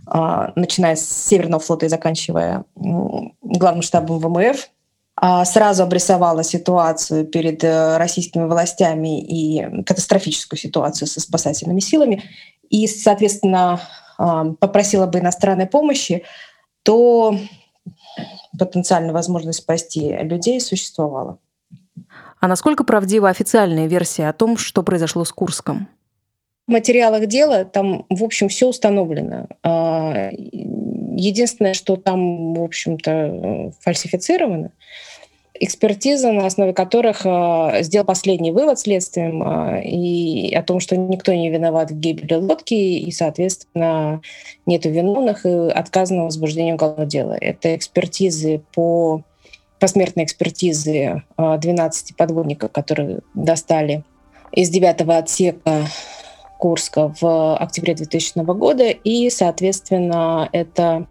а, 0.07 0.53
начиная 0.57 0.97
с 0.97 1.07
Северного 1.07 1.63
флота 1.63 1.87
и 1.87 1.89
заканчивая 1.89 2.65
главным 2.75 3.83
штабом 3.83 4.19
ВМФ, 4.19 4.69
а, 5.15 5.45
сразу 5.45 5.83
обрисовала 5.83 6.43
ситуацию 6.43 7.27
перед 7.27 7.63
э, 7.63 7.99
российскими 7.99 8.45
властями 8.45 9.21
и 9.21 9.83
катастрофическую 9.85 10.59
ситуацию 10.59 11.07
со 11.07 11.21
спасательными 11.21 11.81
силами, 11.81 12.25
и, 12.71 12.87
соответственно, 12.87 13.81
попросила 14.17 15.07
бы 15.07 15.19
иностранной 15.19 15.67
помощи, 15.67 16.25
то 16.83 17.37
потенциальная 18.59 19.13
возможность 19.13 19.61
спасти 19.61 20.17
людей 20.17 20.61
существовала. 20.61 21.39
А 22.41 22.49
насколько 22.49 22.85
правдива 22.85 23.29
официальная 23.29 23.87
версия 23.87 24.29
о 24.29 24.33
том, 24.33 24.57
что 24.57 24.83
произошло 24.83 25.25
с 25.25 25.33
Курском? 25.33 25.89
В 26.67 26.73
материалах 26.73 27.27
дела 27.27 27.65
там, 27.65 28.07
в 28.09 28.25
общем, 28.25 28.49
все 28.49 28.69
установлено. 28.69 29.47
А, 29.63 30.31
единственное, 30.31 31.75
что 31.75 31.97
там, 31.97 32.55
в 32.55 32.63
общем-то, 32.63 33.73
фальсифицировано, 33.81 34.73
экспертиза, 35.55 36.33
на 36.33 36.47
основе 36.47 36.73
которых 36.73 37.25
э, 37.25 37.83
сделал 37.83 38.07
последний 38.07 38.53
вывод 38.53 38.79
следствием 38.79 39.43
э, 39.43 39.85
и 39.85 40.55
о 40.55 40.63
том, 40.63 40.81
что 40.81 40.97
никто 40.97 41.33
не 41.33 41.51
виноват 41.51 41.91
в 41.91 41.99
гибели 41.99 42.35
лодки, 42.35 42.75
и, 42.75 43.11
соответственно, 43.13 44.23
нету 44.67 44.91
виновных 44.91 45.45
и 45.45 45.51
отказано 45.51 46.25
возбуждение 46.25 46.75
уголовного 46.75 47.07
дела. 47.07 47.37
Это 47.41 47.77
экспертизы 47.77 48.63
по 48.75 49.23
посмертной 49.79 50.25
экспертизы 50.25 51.23
12 51.37 52.11
э, 52.11 52.15
подводников, 52.15 52.73
которые 52.73 53.21
достали 53.35 54.05
из 54.53 54.71
девятого 54.71 55.17
отсека 55.17 55.87
Курска 56.59 57.13
в 57.21 57.57
октябре 57.57 57.95
2000 57.95 58.45
года, 58.55 58.89
и, 58.89 59.29
соответственно, 59.31 60.49
это 60.53 61.09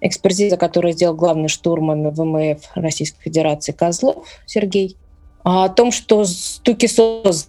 экспертиза, 0.00 0.56
которую 0.56 0.92
сделал 0.92 1.14
главный 1.14 1.48
штурман 1.48 2.10
ВМФ 2.10 2.60
Российской 2.74 3.22
Федерации 3.22 3.72
Козлов 3.72 4.26
Сергей, 4.46 4.96
о 5.44 5.68
том, 5.68 5.92
что 5.92 6.24
стуки 6.24 6.86
СОЗ 6.86 7.48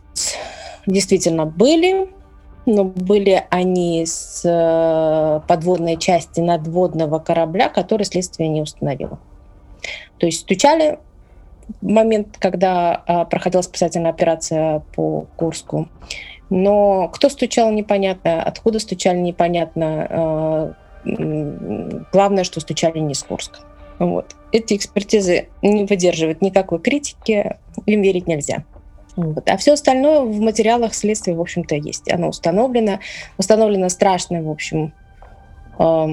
действительно 0.86 1.46
были, 1.46 2.10
но 2.66 2.84
были 2.84 3.46
они 3.50 4.06
с 4.06 4.42
э, 4.46 5.42
подводной 5.48 5.98
части 5.98 6.40
надводного 6.40 7.20
корабля, 7.20 7.70
который 7.70 8.04
следствие 8.04 8.50
не 8.50 8.62
установило. 8.62 9.20
То 10.18 10.26
есть 10.26 10.42
стучали 10.42 11.00
момент, 11.82 12.38
когда 12.40 13.04
а, 13.06 13.26
проходила 13.26 13.62
спасательная 13.62 14.12
операция 14.12 14.82
по 14.96 15.26
Курску. 15.36 15.88
Но 16.50 17.10
кто 17.10 17.30
стучал, 17.30 17.72
непонятно, 17.72 18.42
откуда 18.42 18.80
стучали, 18.80 19.18
непонятно. 19.18 20.76
Главное, 21.04 22.44
что 22.44 22.60
стучали 22.60 23.00
не 23.00 23.14
с 23.14 23.24
Курска. 23.24 23.60
Вот. 24.00 24.36
Эти 24.52 24.76
экспертизы 24.76 25.50
не 25.62 25.86
выдерживают 25.86 26.42
никакой 26.42 26.80
критики, 26.80 27.58
им 27.86 28.02
верить 28.02 28.28
нельзя. 28.28 28.64
Вот. 29.16 29.50
А 29.50 29.58
все 29.58 29.74
остальное 29.74 30.22
в 30.22 30.40
материалах 30.40 30.94
следствия, 30.94 31.36
в 31.36 31.42
общем-то, 31.42 31.76
есть. 31.76 32.10
Оно 32.12 32.30
установлено. 32.30 33.00
Установлена 33.38 33.90
страшная, 33.90 34.42
в 34.42 34.50
общем, 34.50 34.94
э, 35.78 36.08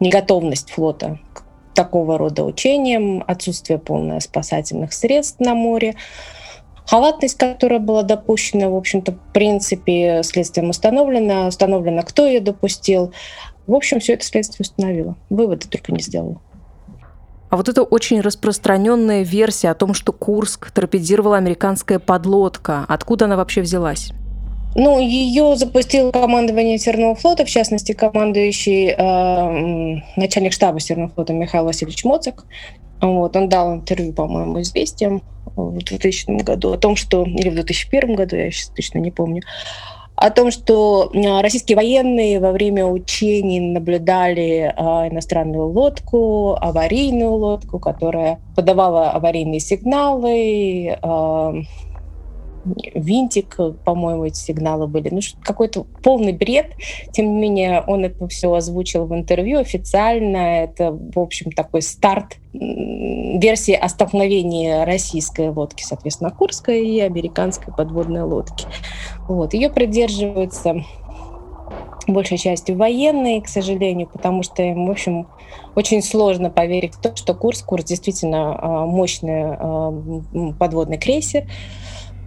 неготовность 0.00 0.70
флота 0.70 1.18
к 1.34 1.44
такого 1.74 2.18
рода 2.18 2.44
учениям, 2.44 3.22
отсутствие 3.26 3.78
полное 3.78 4.20
спасательных 4.20 4.92
средств 4.92 5.40
на 5.40 5.54
море, 5.54 5.94
халатность, 6.86 7.36
которая 7.36 7.80
была 7.80 8.02
допущена, 8.02 8.68
в 8.68 8.76
общем-то, 8.76 9.12
в 9.12 9.32
принципе, 9.32 10.22
следствием 10.22 10.70
установлена, 10.70 11.46
установлено, 11.46 12.02
кто 12.02 12.26
ее 12.26 12.40
допустил. 12.40 13.12
В 13.66 13.74
общем, 13.74 14.00
все 14.00 14.14
это 14.14 14.24
следствие 14.24 14.64
установило. 14.64 15.16
Выводы 15.30 15.68
только 15.68 15.92
не 15.92 16.00
сделало. 16.00 16.40
А 17.50 17.56
вот 17.56 17.68
это 17.68 17.82
очень 17.82 18.20
распространенная 18.20 19.22
версия 19.24 19.68
о 19.70 19.74
том, 19.74 19.92
что 19.92 20.12
Курск 20.12 20.70
торпедировала 20.70 21.36
американская 21.36 21.98
подлодка. 21.98 22.86
Откуда 22.88 23.26
она 23.26 23.36
вообще 23.36 23.60
взялась? 23.60 24.12
Ну, 24.74 24.98
ее 24.98 25.54
запустил 25.56 26.12
командование 26.12 26.78
Северного 26.78 27.14
флота, 27.14 27.44
в 27.44 27.50
частности, 27.50 27.92
командующий 27.92 28.94
э, 28.96 30.00
начальник 30.16 30.54
штаба 30.54 30.80
Северного 30.80 31.12
флота 31.12 31.34
Михаил 31.34 31.64
Васильевич 31.64 32.04
Моцик. 32.04 32.46
Вот, 33.02 33.36
он 33.36 33.48
дал 33.50 33.74
интервью, 33.74 34.14
по-моему, 34.14 34.62
известиям 34.62 35.22
в 35.56 35.76
2000 35.76 36.42
году 36.42 36.72
о 36.72 36.78
том, 36.78 36.96
что, 36.96 37.24
или 37.24 37.50
в 37.50 37.54
2001 37.54 38.14
году, 38.14 38.36
я 38.36 38.50
сейчас 38.50 38.68
точно 38.68 38.98
не 38.98 39.10
помню, 39.10 39.42
о 40.22 40.30
том, 40.30 40.52
что 40.52 41.10
российские 41.42 41.74
военные 41.74 42.38
во 42.38 42.52
время 42.52 42.86
учений 42.86 43.58
наблюдали 43.58 44.72
а, 44.76 45.08
иностранную 45.08 45.66
лодку, 45.66 46.56
аварийную 46.60 47.32
лодку, 47.32 47.80
которая 47.80 48.38
подавала 48.54 49.10
аварийные 49.10 49.58
сигналы, 49.58 50.96
а, 51.02 51.54
винтик, 52.64 53.56
по-моему, 53.84 54.24
эти 54.24 54.36
сигналы 54.36 54.86
были. 54.86 55.08
Ну, 55.10 55.20
какой-то 55.42 55.84
полный 56.02 56.32
бред. 56.32 56.72
Тем 57.12 57.26
не 57.26 57.40
менее, 57.40 57.82
он 57.86 58.04
это 58.04 58.26
все 58.28 58.52
озвучил 58.52 59.06
в 59.06 59.14
интервью 59.14 59.60
официально. 59.60 60.62
Это, 60.62 60.92
в 60.92 61.18
общем, 61.18 61.52
такой 61.52 61.82
старт 61.82 62.36
версии 62.52 63.74
о 63.74 63.88
столкновении 63.88 64.84
российской 64.84 65.48
лодки, 65.48 65.82
соответственно, 65.82 66.30
Курской 66.30 66.86
и 66.86 67.00
американской 67.00 67.72
подводной 67.72 68.22
лодки. 68.22 68.66
Вот. 69.28 69.54
Ее 69.54 69.70
придерживаются 69.70 70.82
большей 72.06 72.38
частью 72.38 72.76
военные, 72.76 73.40
к 73.40 73.48
сожалению, 73.48 74.08
потому 74.08 74.42
что 74.42 74.62
в 74.62 74.90
общем, 74.90 75.28
очень 75.74 76.02
сложно 76.02 76.50
поверить 76.50 76.94
в 76.94 77.00
то, 77.00 77.14
что 77.14 77.34
Курс, 77.34 77.62
Курс 77.62 77.84
действительно 77.84 78.58
а, 78.58 78.86
мощный 78.86 79.44
а, 79.44 80.52
подводный 80.58 80.98
крейсер, 80.98 81.46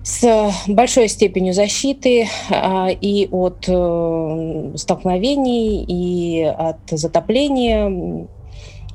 с 0.05 0.53
большой 0.67 1.07
степенью 1.07 1.53
защиты 1.53 2.27
а, 2.51 2.89
и 2.89 3.27
от 3.31 3.65
э, 3.67 4.73
столкновений, 4.75 5.83
и 5.83 6.43
от 6.43 6.77
затопления. 6.91 8.27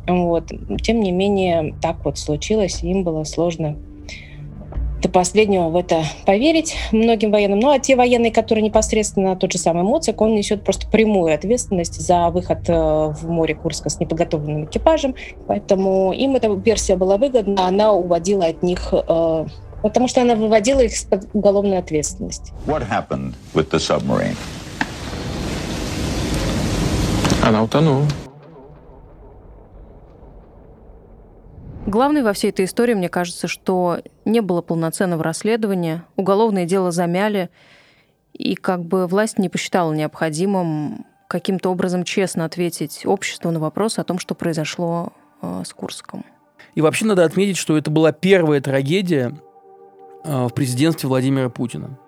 Вот. 0.06 0.52
Тем 0.82 1.00
не 1.00 1.10
менее, 1.10 1.74
так 1.82 2.04
вот 2.04 2.16
случилось, 2.16 2.84
им 2.84 3.02
было 3.02 3.24
сложно 3.24 3.76
до 5.02 5.08
последнего 5.08 5.68
в 5.68 5.76
это 5.76 6.04
поверить 6.26 6.76
многим 6.92 7.32
военным. 7.32 7.58
Ну, 7.58 7.70
а 7.70 7.80
те 7.80 7.96
военные, 7.96 8.30
которые 8.30 8.62
непосредственно 8.62 9.34
тот 9.34 9.50
же 9.50 9.58
самый 9.58 9.82
Моцик, 9.82 10.20
он 10.20 10.36
несет 10.36 10.62
просто 10.62 10.88
прямую 10.88 11.34
ответственность 11.34 12.00
за 12.00 12.30
выход 12.30 12.68
э, 12.68 12.72
в 12.72 13.28
море 13.28 13.56
Курска 13.56 13.90
с 13.90 13.98
неподготовленным 13.98 14.66
экипажем. 14.66 15.16
Поэтому 15.48 16.12
им 16.12 16.36
эта 16.36 16.48
версия 16.50 16.94
была 16.94 17.16
выгодна, 17.16 17.66
она 17.66 17.92
уводила 17.92 18.46
от 18.46 18.62
них 18.62 18.92
э, 18.92 19.46
потому 19.82 20.08
что 20.08 20.22
она 20.22 20.34
выводила 20.34 20.80
их 20.80 20.92
из-под 20.92 21.28
уголовной 21.32 21.78
ответственности. 21.78 22.52
What 22.66 22.88
happened 22.88 23.34
with 23.54 23.70
the 23.70 23.78
submarine? 23.78 24.36
Она 27.42 27.62
утонула. 27.62 28.06
Главное 31.86 32.22
во 32.22 32.32
всей 32.32 32.50
этой 32.50 32.66
истории, 32.66 32.94
мне 32.94 33.08
кажется, 33.08 33.48
что 33.48 34.00
не 34.24 34.40
было 34.40 34.62
полноценного 34.62 35.24
расследования, 35.24 36.04
уголовное 36.14 36.64
дело 36.64 36.92
замяли, 36.92 37.50
и 38.32 38.54
как 38.54 38.84
бы 38.84 39.06
власть 39.06 39.38
не 39.38 39.48
посчитала 39.48 39.92
необходимым 39.92 41.06
каким-то 41.26 41.70
образом 41.70 42.04
честно 42.04 42.44
ответить 42.44 43.04
обществу 43.06 43.50
на 43.50 43.58
вопрос 43.58 43.98
о 43.98 44.04
том, 44.04 44.18
что 44.18 44.34
произошло 44.34 45.12
э, 45.42 45.62
с 45.66 45.72
Курском. 45.72 46.24
И 46.74 46.80
вообще 46.80 47.06
надо 47.06 47.24
отметить, 47.24 47.56
что 47.56 47.76
это 47.76 47.90
была 47.90 48.12
первая 48.12 48.60
трагедия, 48.60 49.34
в 50.24 50.50
президентстве 50.50 51.08
Владимира 51.08 51.48
Путина. 51.48 51.98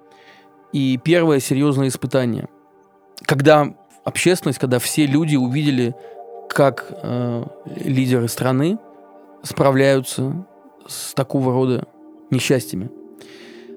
И 0.72 0.98
первое 1.02 1.40
серьезное 1.40 1.88
испытание, 1.88 2.48
когда 3.24 3.74
общественность, 4.04 4.58
когда 4.58 4.78
все 4.78 5.06
люди 5.06 5.36
увидели, 5.36 5.94
как 6.48 6.86
э, 6.90 7.44
лидеры 7.84 8.28
страны 8.28 8.78
справляются 9.42 10.46
с 10.86 11.14
такого 11.14 11.52
рода 11.52 11.86
несчастьями. 12.30 12.90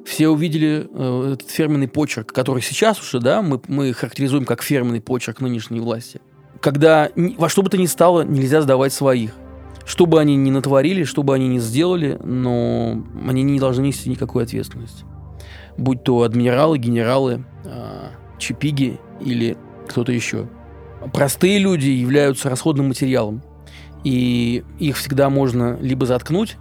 Все 0.06 0.30
увидели 0.30 0.88
э, 0.92 1.34
этот 1.34 1.50
фирменный 1.50 1.88
почерк, 1.88 2.32
который 2.32 2.62
сейчас 2.62 3.00
уже, 3.02 3.20
да, 3.20 3.42
мы, 3.42 3.60
мы 3.68 3.94
характеризуем 3.94 4.46
как 4.46 4.62
фирменный 4.62 5.02
почерк 5.02 5.42
нынешней 5.42 5.80
власти. 5.80 6.22
Когда 6.62 7.10
во 7.16 7.50
что 7.50 7.62
бы 7.62 7.70
то 7.70 7.78
ни 7.78 7.86
стало, 7.86 8.22
нельзя 8.22 8.62
сдавать 8.62 8.94
своих. 8.94 9.32
Что 9.86 10.08
бы 10.08 10.20
они 10.20 10.36
ни 10.36 10.50
натворили, 10.50 11.04
что 11.04 11.24
бы 11.24 11.36
они 11.36 11.48
ни 11.48 11.60
сделали, 11.60 12.18
но 12.24 13.04
они 13.28 13.44
не 13.44 13.60
должны 13.60 13.84
нести 13.84 14.10
никакой 14.10 14.44
ответственности. 14.44 15.06
Будь 15.78 16.04
то 16.04 16.24
адмиралы, 16.24 16.78
генералы, 16.78 17.46
э, 17.66 18.10
чипиги 18.40 19.00
или 19.22 19.58
кто-то 19.88 20.12
еще. 20.12 20.48
Простые 21.14 21.60
люди 21.60 21.90
являются 21.90 22.50
расходным 22.50 22.88
материалом. 22.88 23.44
И 24.04 24.64
их 24.80 24.98
всегда 24.98 25.30
можно 25.30 25.78
либо 25.82 26.06
заткнуть, 26.06 26.58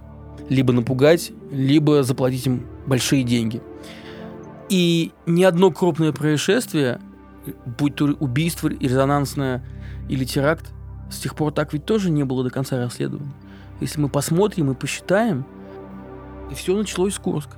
либо 0.49 0.73
напугать, 0.73 1.31
либо 1.51 2.03
заплатить 2.03 2.45
им 2.45 2.65
большие 2.85 3.23
деньги. 3.23 3.61
И 4.69 5.11
ни 5.25 5.43
одно 5.43 5.71
крупное 5.71 6.11
происшествие, 6.11 6.99
будь 7.77 7.95
то 7.95 8.05
убийство 8.19 8.67
резонансное 8.67 9.63
или 10.09 10.25
теракт, 10.25 10.71
с 11.09 11.19
тех 11.19 11.35
пор 11.35 11.51
так 11.53 11.73
ведь 11.73 11.85
тоже 11.85 12.09
не 12.09 12.23
было 12.23 12.43
до 12.43 12.49
конца 12.49 12.77
расследования. 12.77 13.33
Если 13.81 13.99
мы 13.99 14.09
посмотрим 14.09 14.71
и 14.71 14.75
посчитаем, 14.75 15.45
и 16.49 16.55
все 16.55 16.75
началось 16.75 17.15
с 17.15 17.19
Курска. 17.19 17.57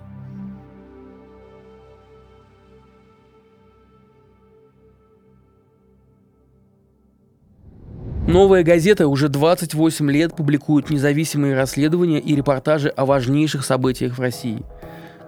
Новая 8.27 8.61
газета 8.61 9.07
уже 9.07 9.29
28 9.29 10.11
лет 10.11 10.35
публикует 10.35 10.89
независимые 10.89 11.55
расследования 11.55 12.19
и 12.19 12.35
репортажи 12.35 12.89
о 12.89 13.05
важнейших 13.05 13.63
событиях 13.63 14.17
в 14.17 14.21
России. 14.21 14.63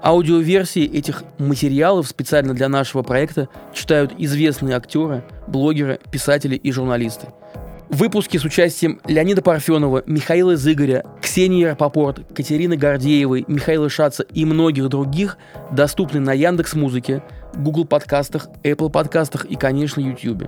Аудиоверсии 0.04 0.84
этих 0.84 1.24
материалов 1.38 2.10
специально 2.10 2.54
для 2.54 2.68
нашего 2.68 3.02
проекта 3.02 3.48
читают 3.74 4.14
известные 4.18 4.76
актеры, 4.76 5.24
блогеры, 5.48 6.00
писатели 6.12 6.58
и 6.58 6.72
журналисты. 6.74 7.28
Выпуски 7.90 8.38
с 8.38 8.44
участием 8.44 9.02
Леонида 9.08 9.42
Парфенова, 9.42 10.04
Михаила 10.06 10.56
Зыгоря, 10.56 11.04
Ксении 11.24 11.64
Рапопорт, 11.64 12.22
Катерины 12.36 12.78
Гордеевой, 12.78 13.46
Михаила 13.48 13.90
Шаца 13.90 14.22
и 14.22 14.46
многих 14.46 14.90
других 14.90 15.38
доступны 15.72 16.20
на 16.20 16.34
Яндекс 16.34 16.76
Музыке, 16.76 17.24
Google 17.56 17.86
подкастах, 17.86 18.48
Apple 18.64 18.92
подкастах 18.92 19.46
и, 19.46 19.56
конечно, 19.56 20.02
YouTube. 20.02 20.48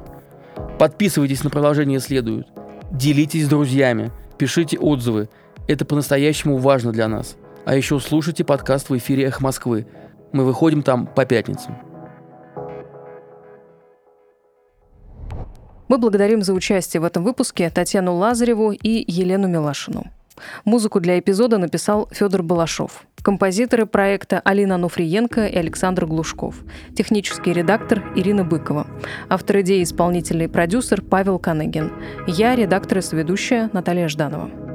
Подписывайтесь 0.78 1.44
на 1.44 1.50
продолжение 1.50 2.00
следует. 2.00 2.48
Делитесь 2.92 3.46
с 3.46 3.50
друзьями, 3.50 4.12
пишите 4.38 4.78
отзывы. 4.78 5.28
Это 5.68 5.84
по-настоящему 5.84 6.58
важно 6.58 6.92
для 6.92 7.08
нас. 7.08 7.38
А 7.66 7.76
еще 7.76 8.00
слушайте 8.00 8.44
подкаст 8.44 8.90
в 8.90 8.98
эфире 8.98 9.26
«Эх 9.26 9.42
Москвы». 9.42 9.88
Мы 10.32 10.46
выходим 10.46 10.84
там 10.84 11.08
по 11.08 11.26
пятницам. 11.26 11.91
Мы 15.92 15.98
благодарим 15.98 16.42
за 16.42 16.54
участие 16.54 17.02
в 17.02 17.04
этом 17.04 17.26
выпуске 17.26 17.70
Татьяну 17.70 18.16
Лазареву 18.16 18.72
и 18.72 19.04
Елену 19.12 19.50
Милашину. 19.50 20.06
Музыку 20.64 21.02
для 21.02 21.20
эпизода 21.20 21.58
написал 21.58 22.08
Федор 22.14 22.44
Балашов. 22.44 23.04
Композиторы 23.22 23.86
проекта 23.86 24.40
Алина 24.40 24.78
Нуфриенко 24.78 25.48
и 25.48 25.58
Александр 25.58 26.06
Глушков. 26.06 26.56
Технический 26.96 27.52
редактор 27.52 28.06
Ирина 28.16 28.46
Быкова. 28.46 28.88
Автор 29.28 29.60
идеи, 29.60 29.84
исполнительный 29.84 30.48
продюсер 30.48 31.02
Павел 31.02 31.40
Каныгин. 31.40 31.92
Я 32.26 32.56
редактор 32.56 33.00
и 33.00 33.02
соведущая 33.02 33.70
Наталья 33.74 34.08
Жданова. 34.08 34.71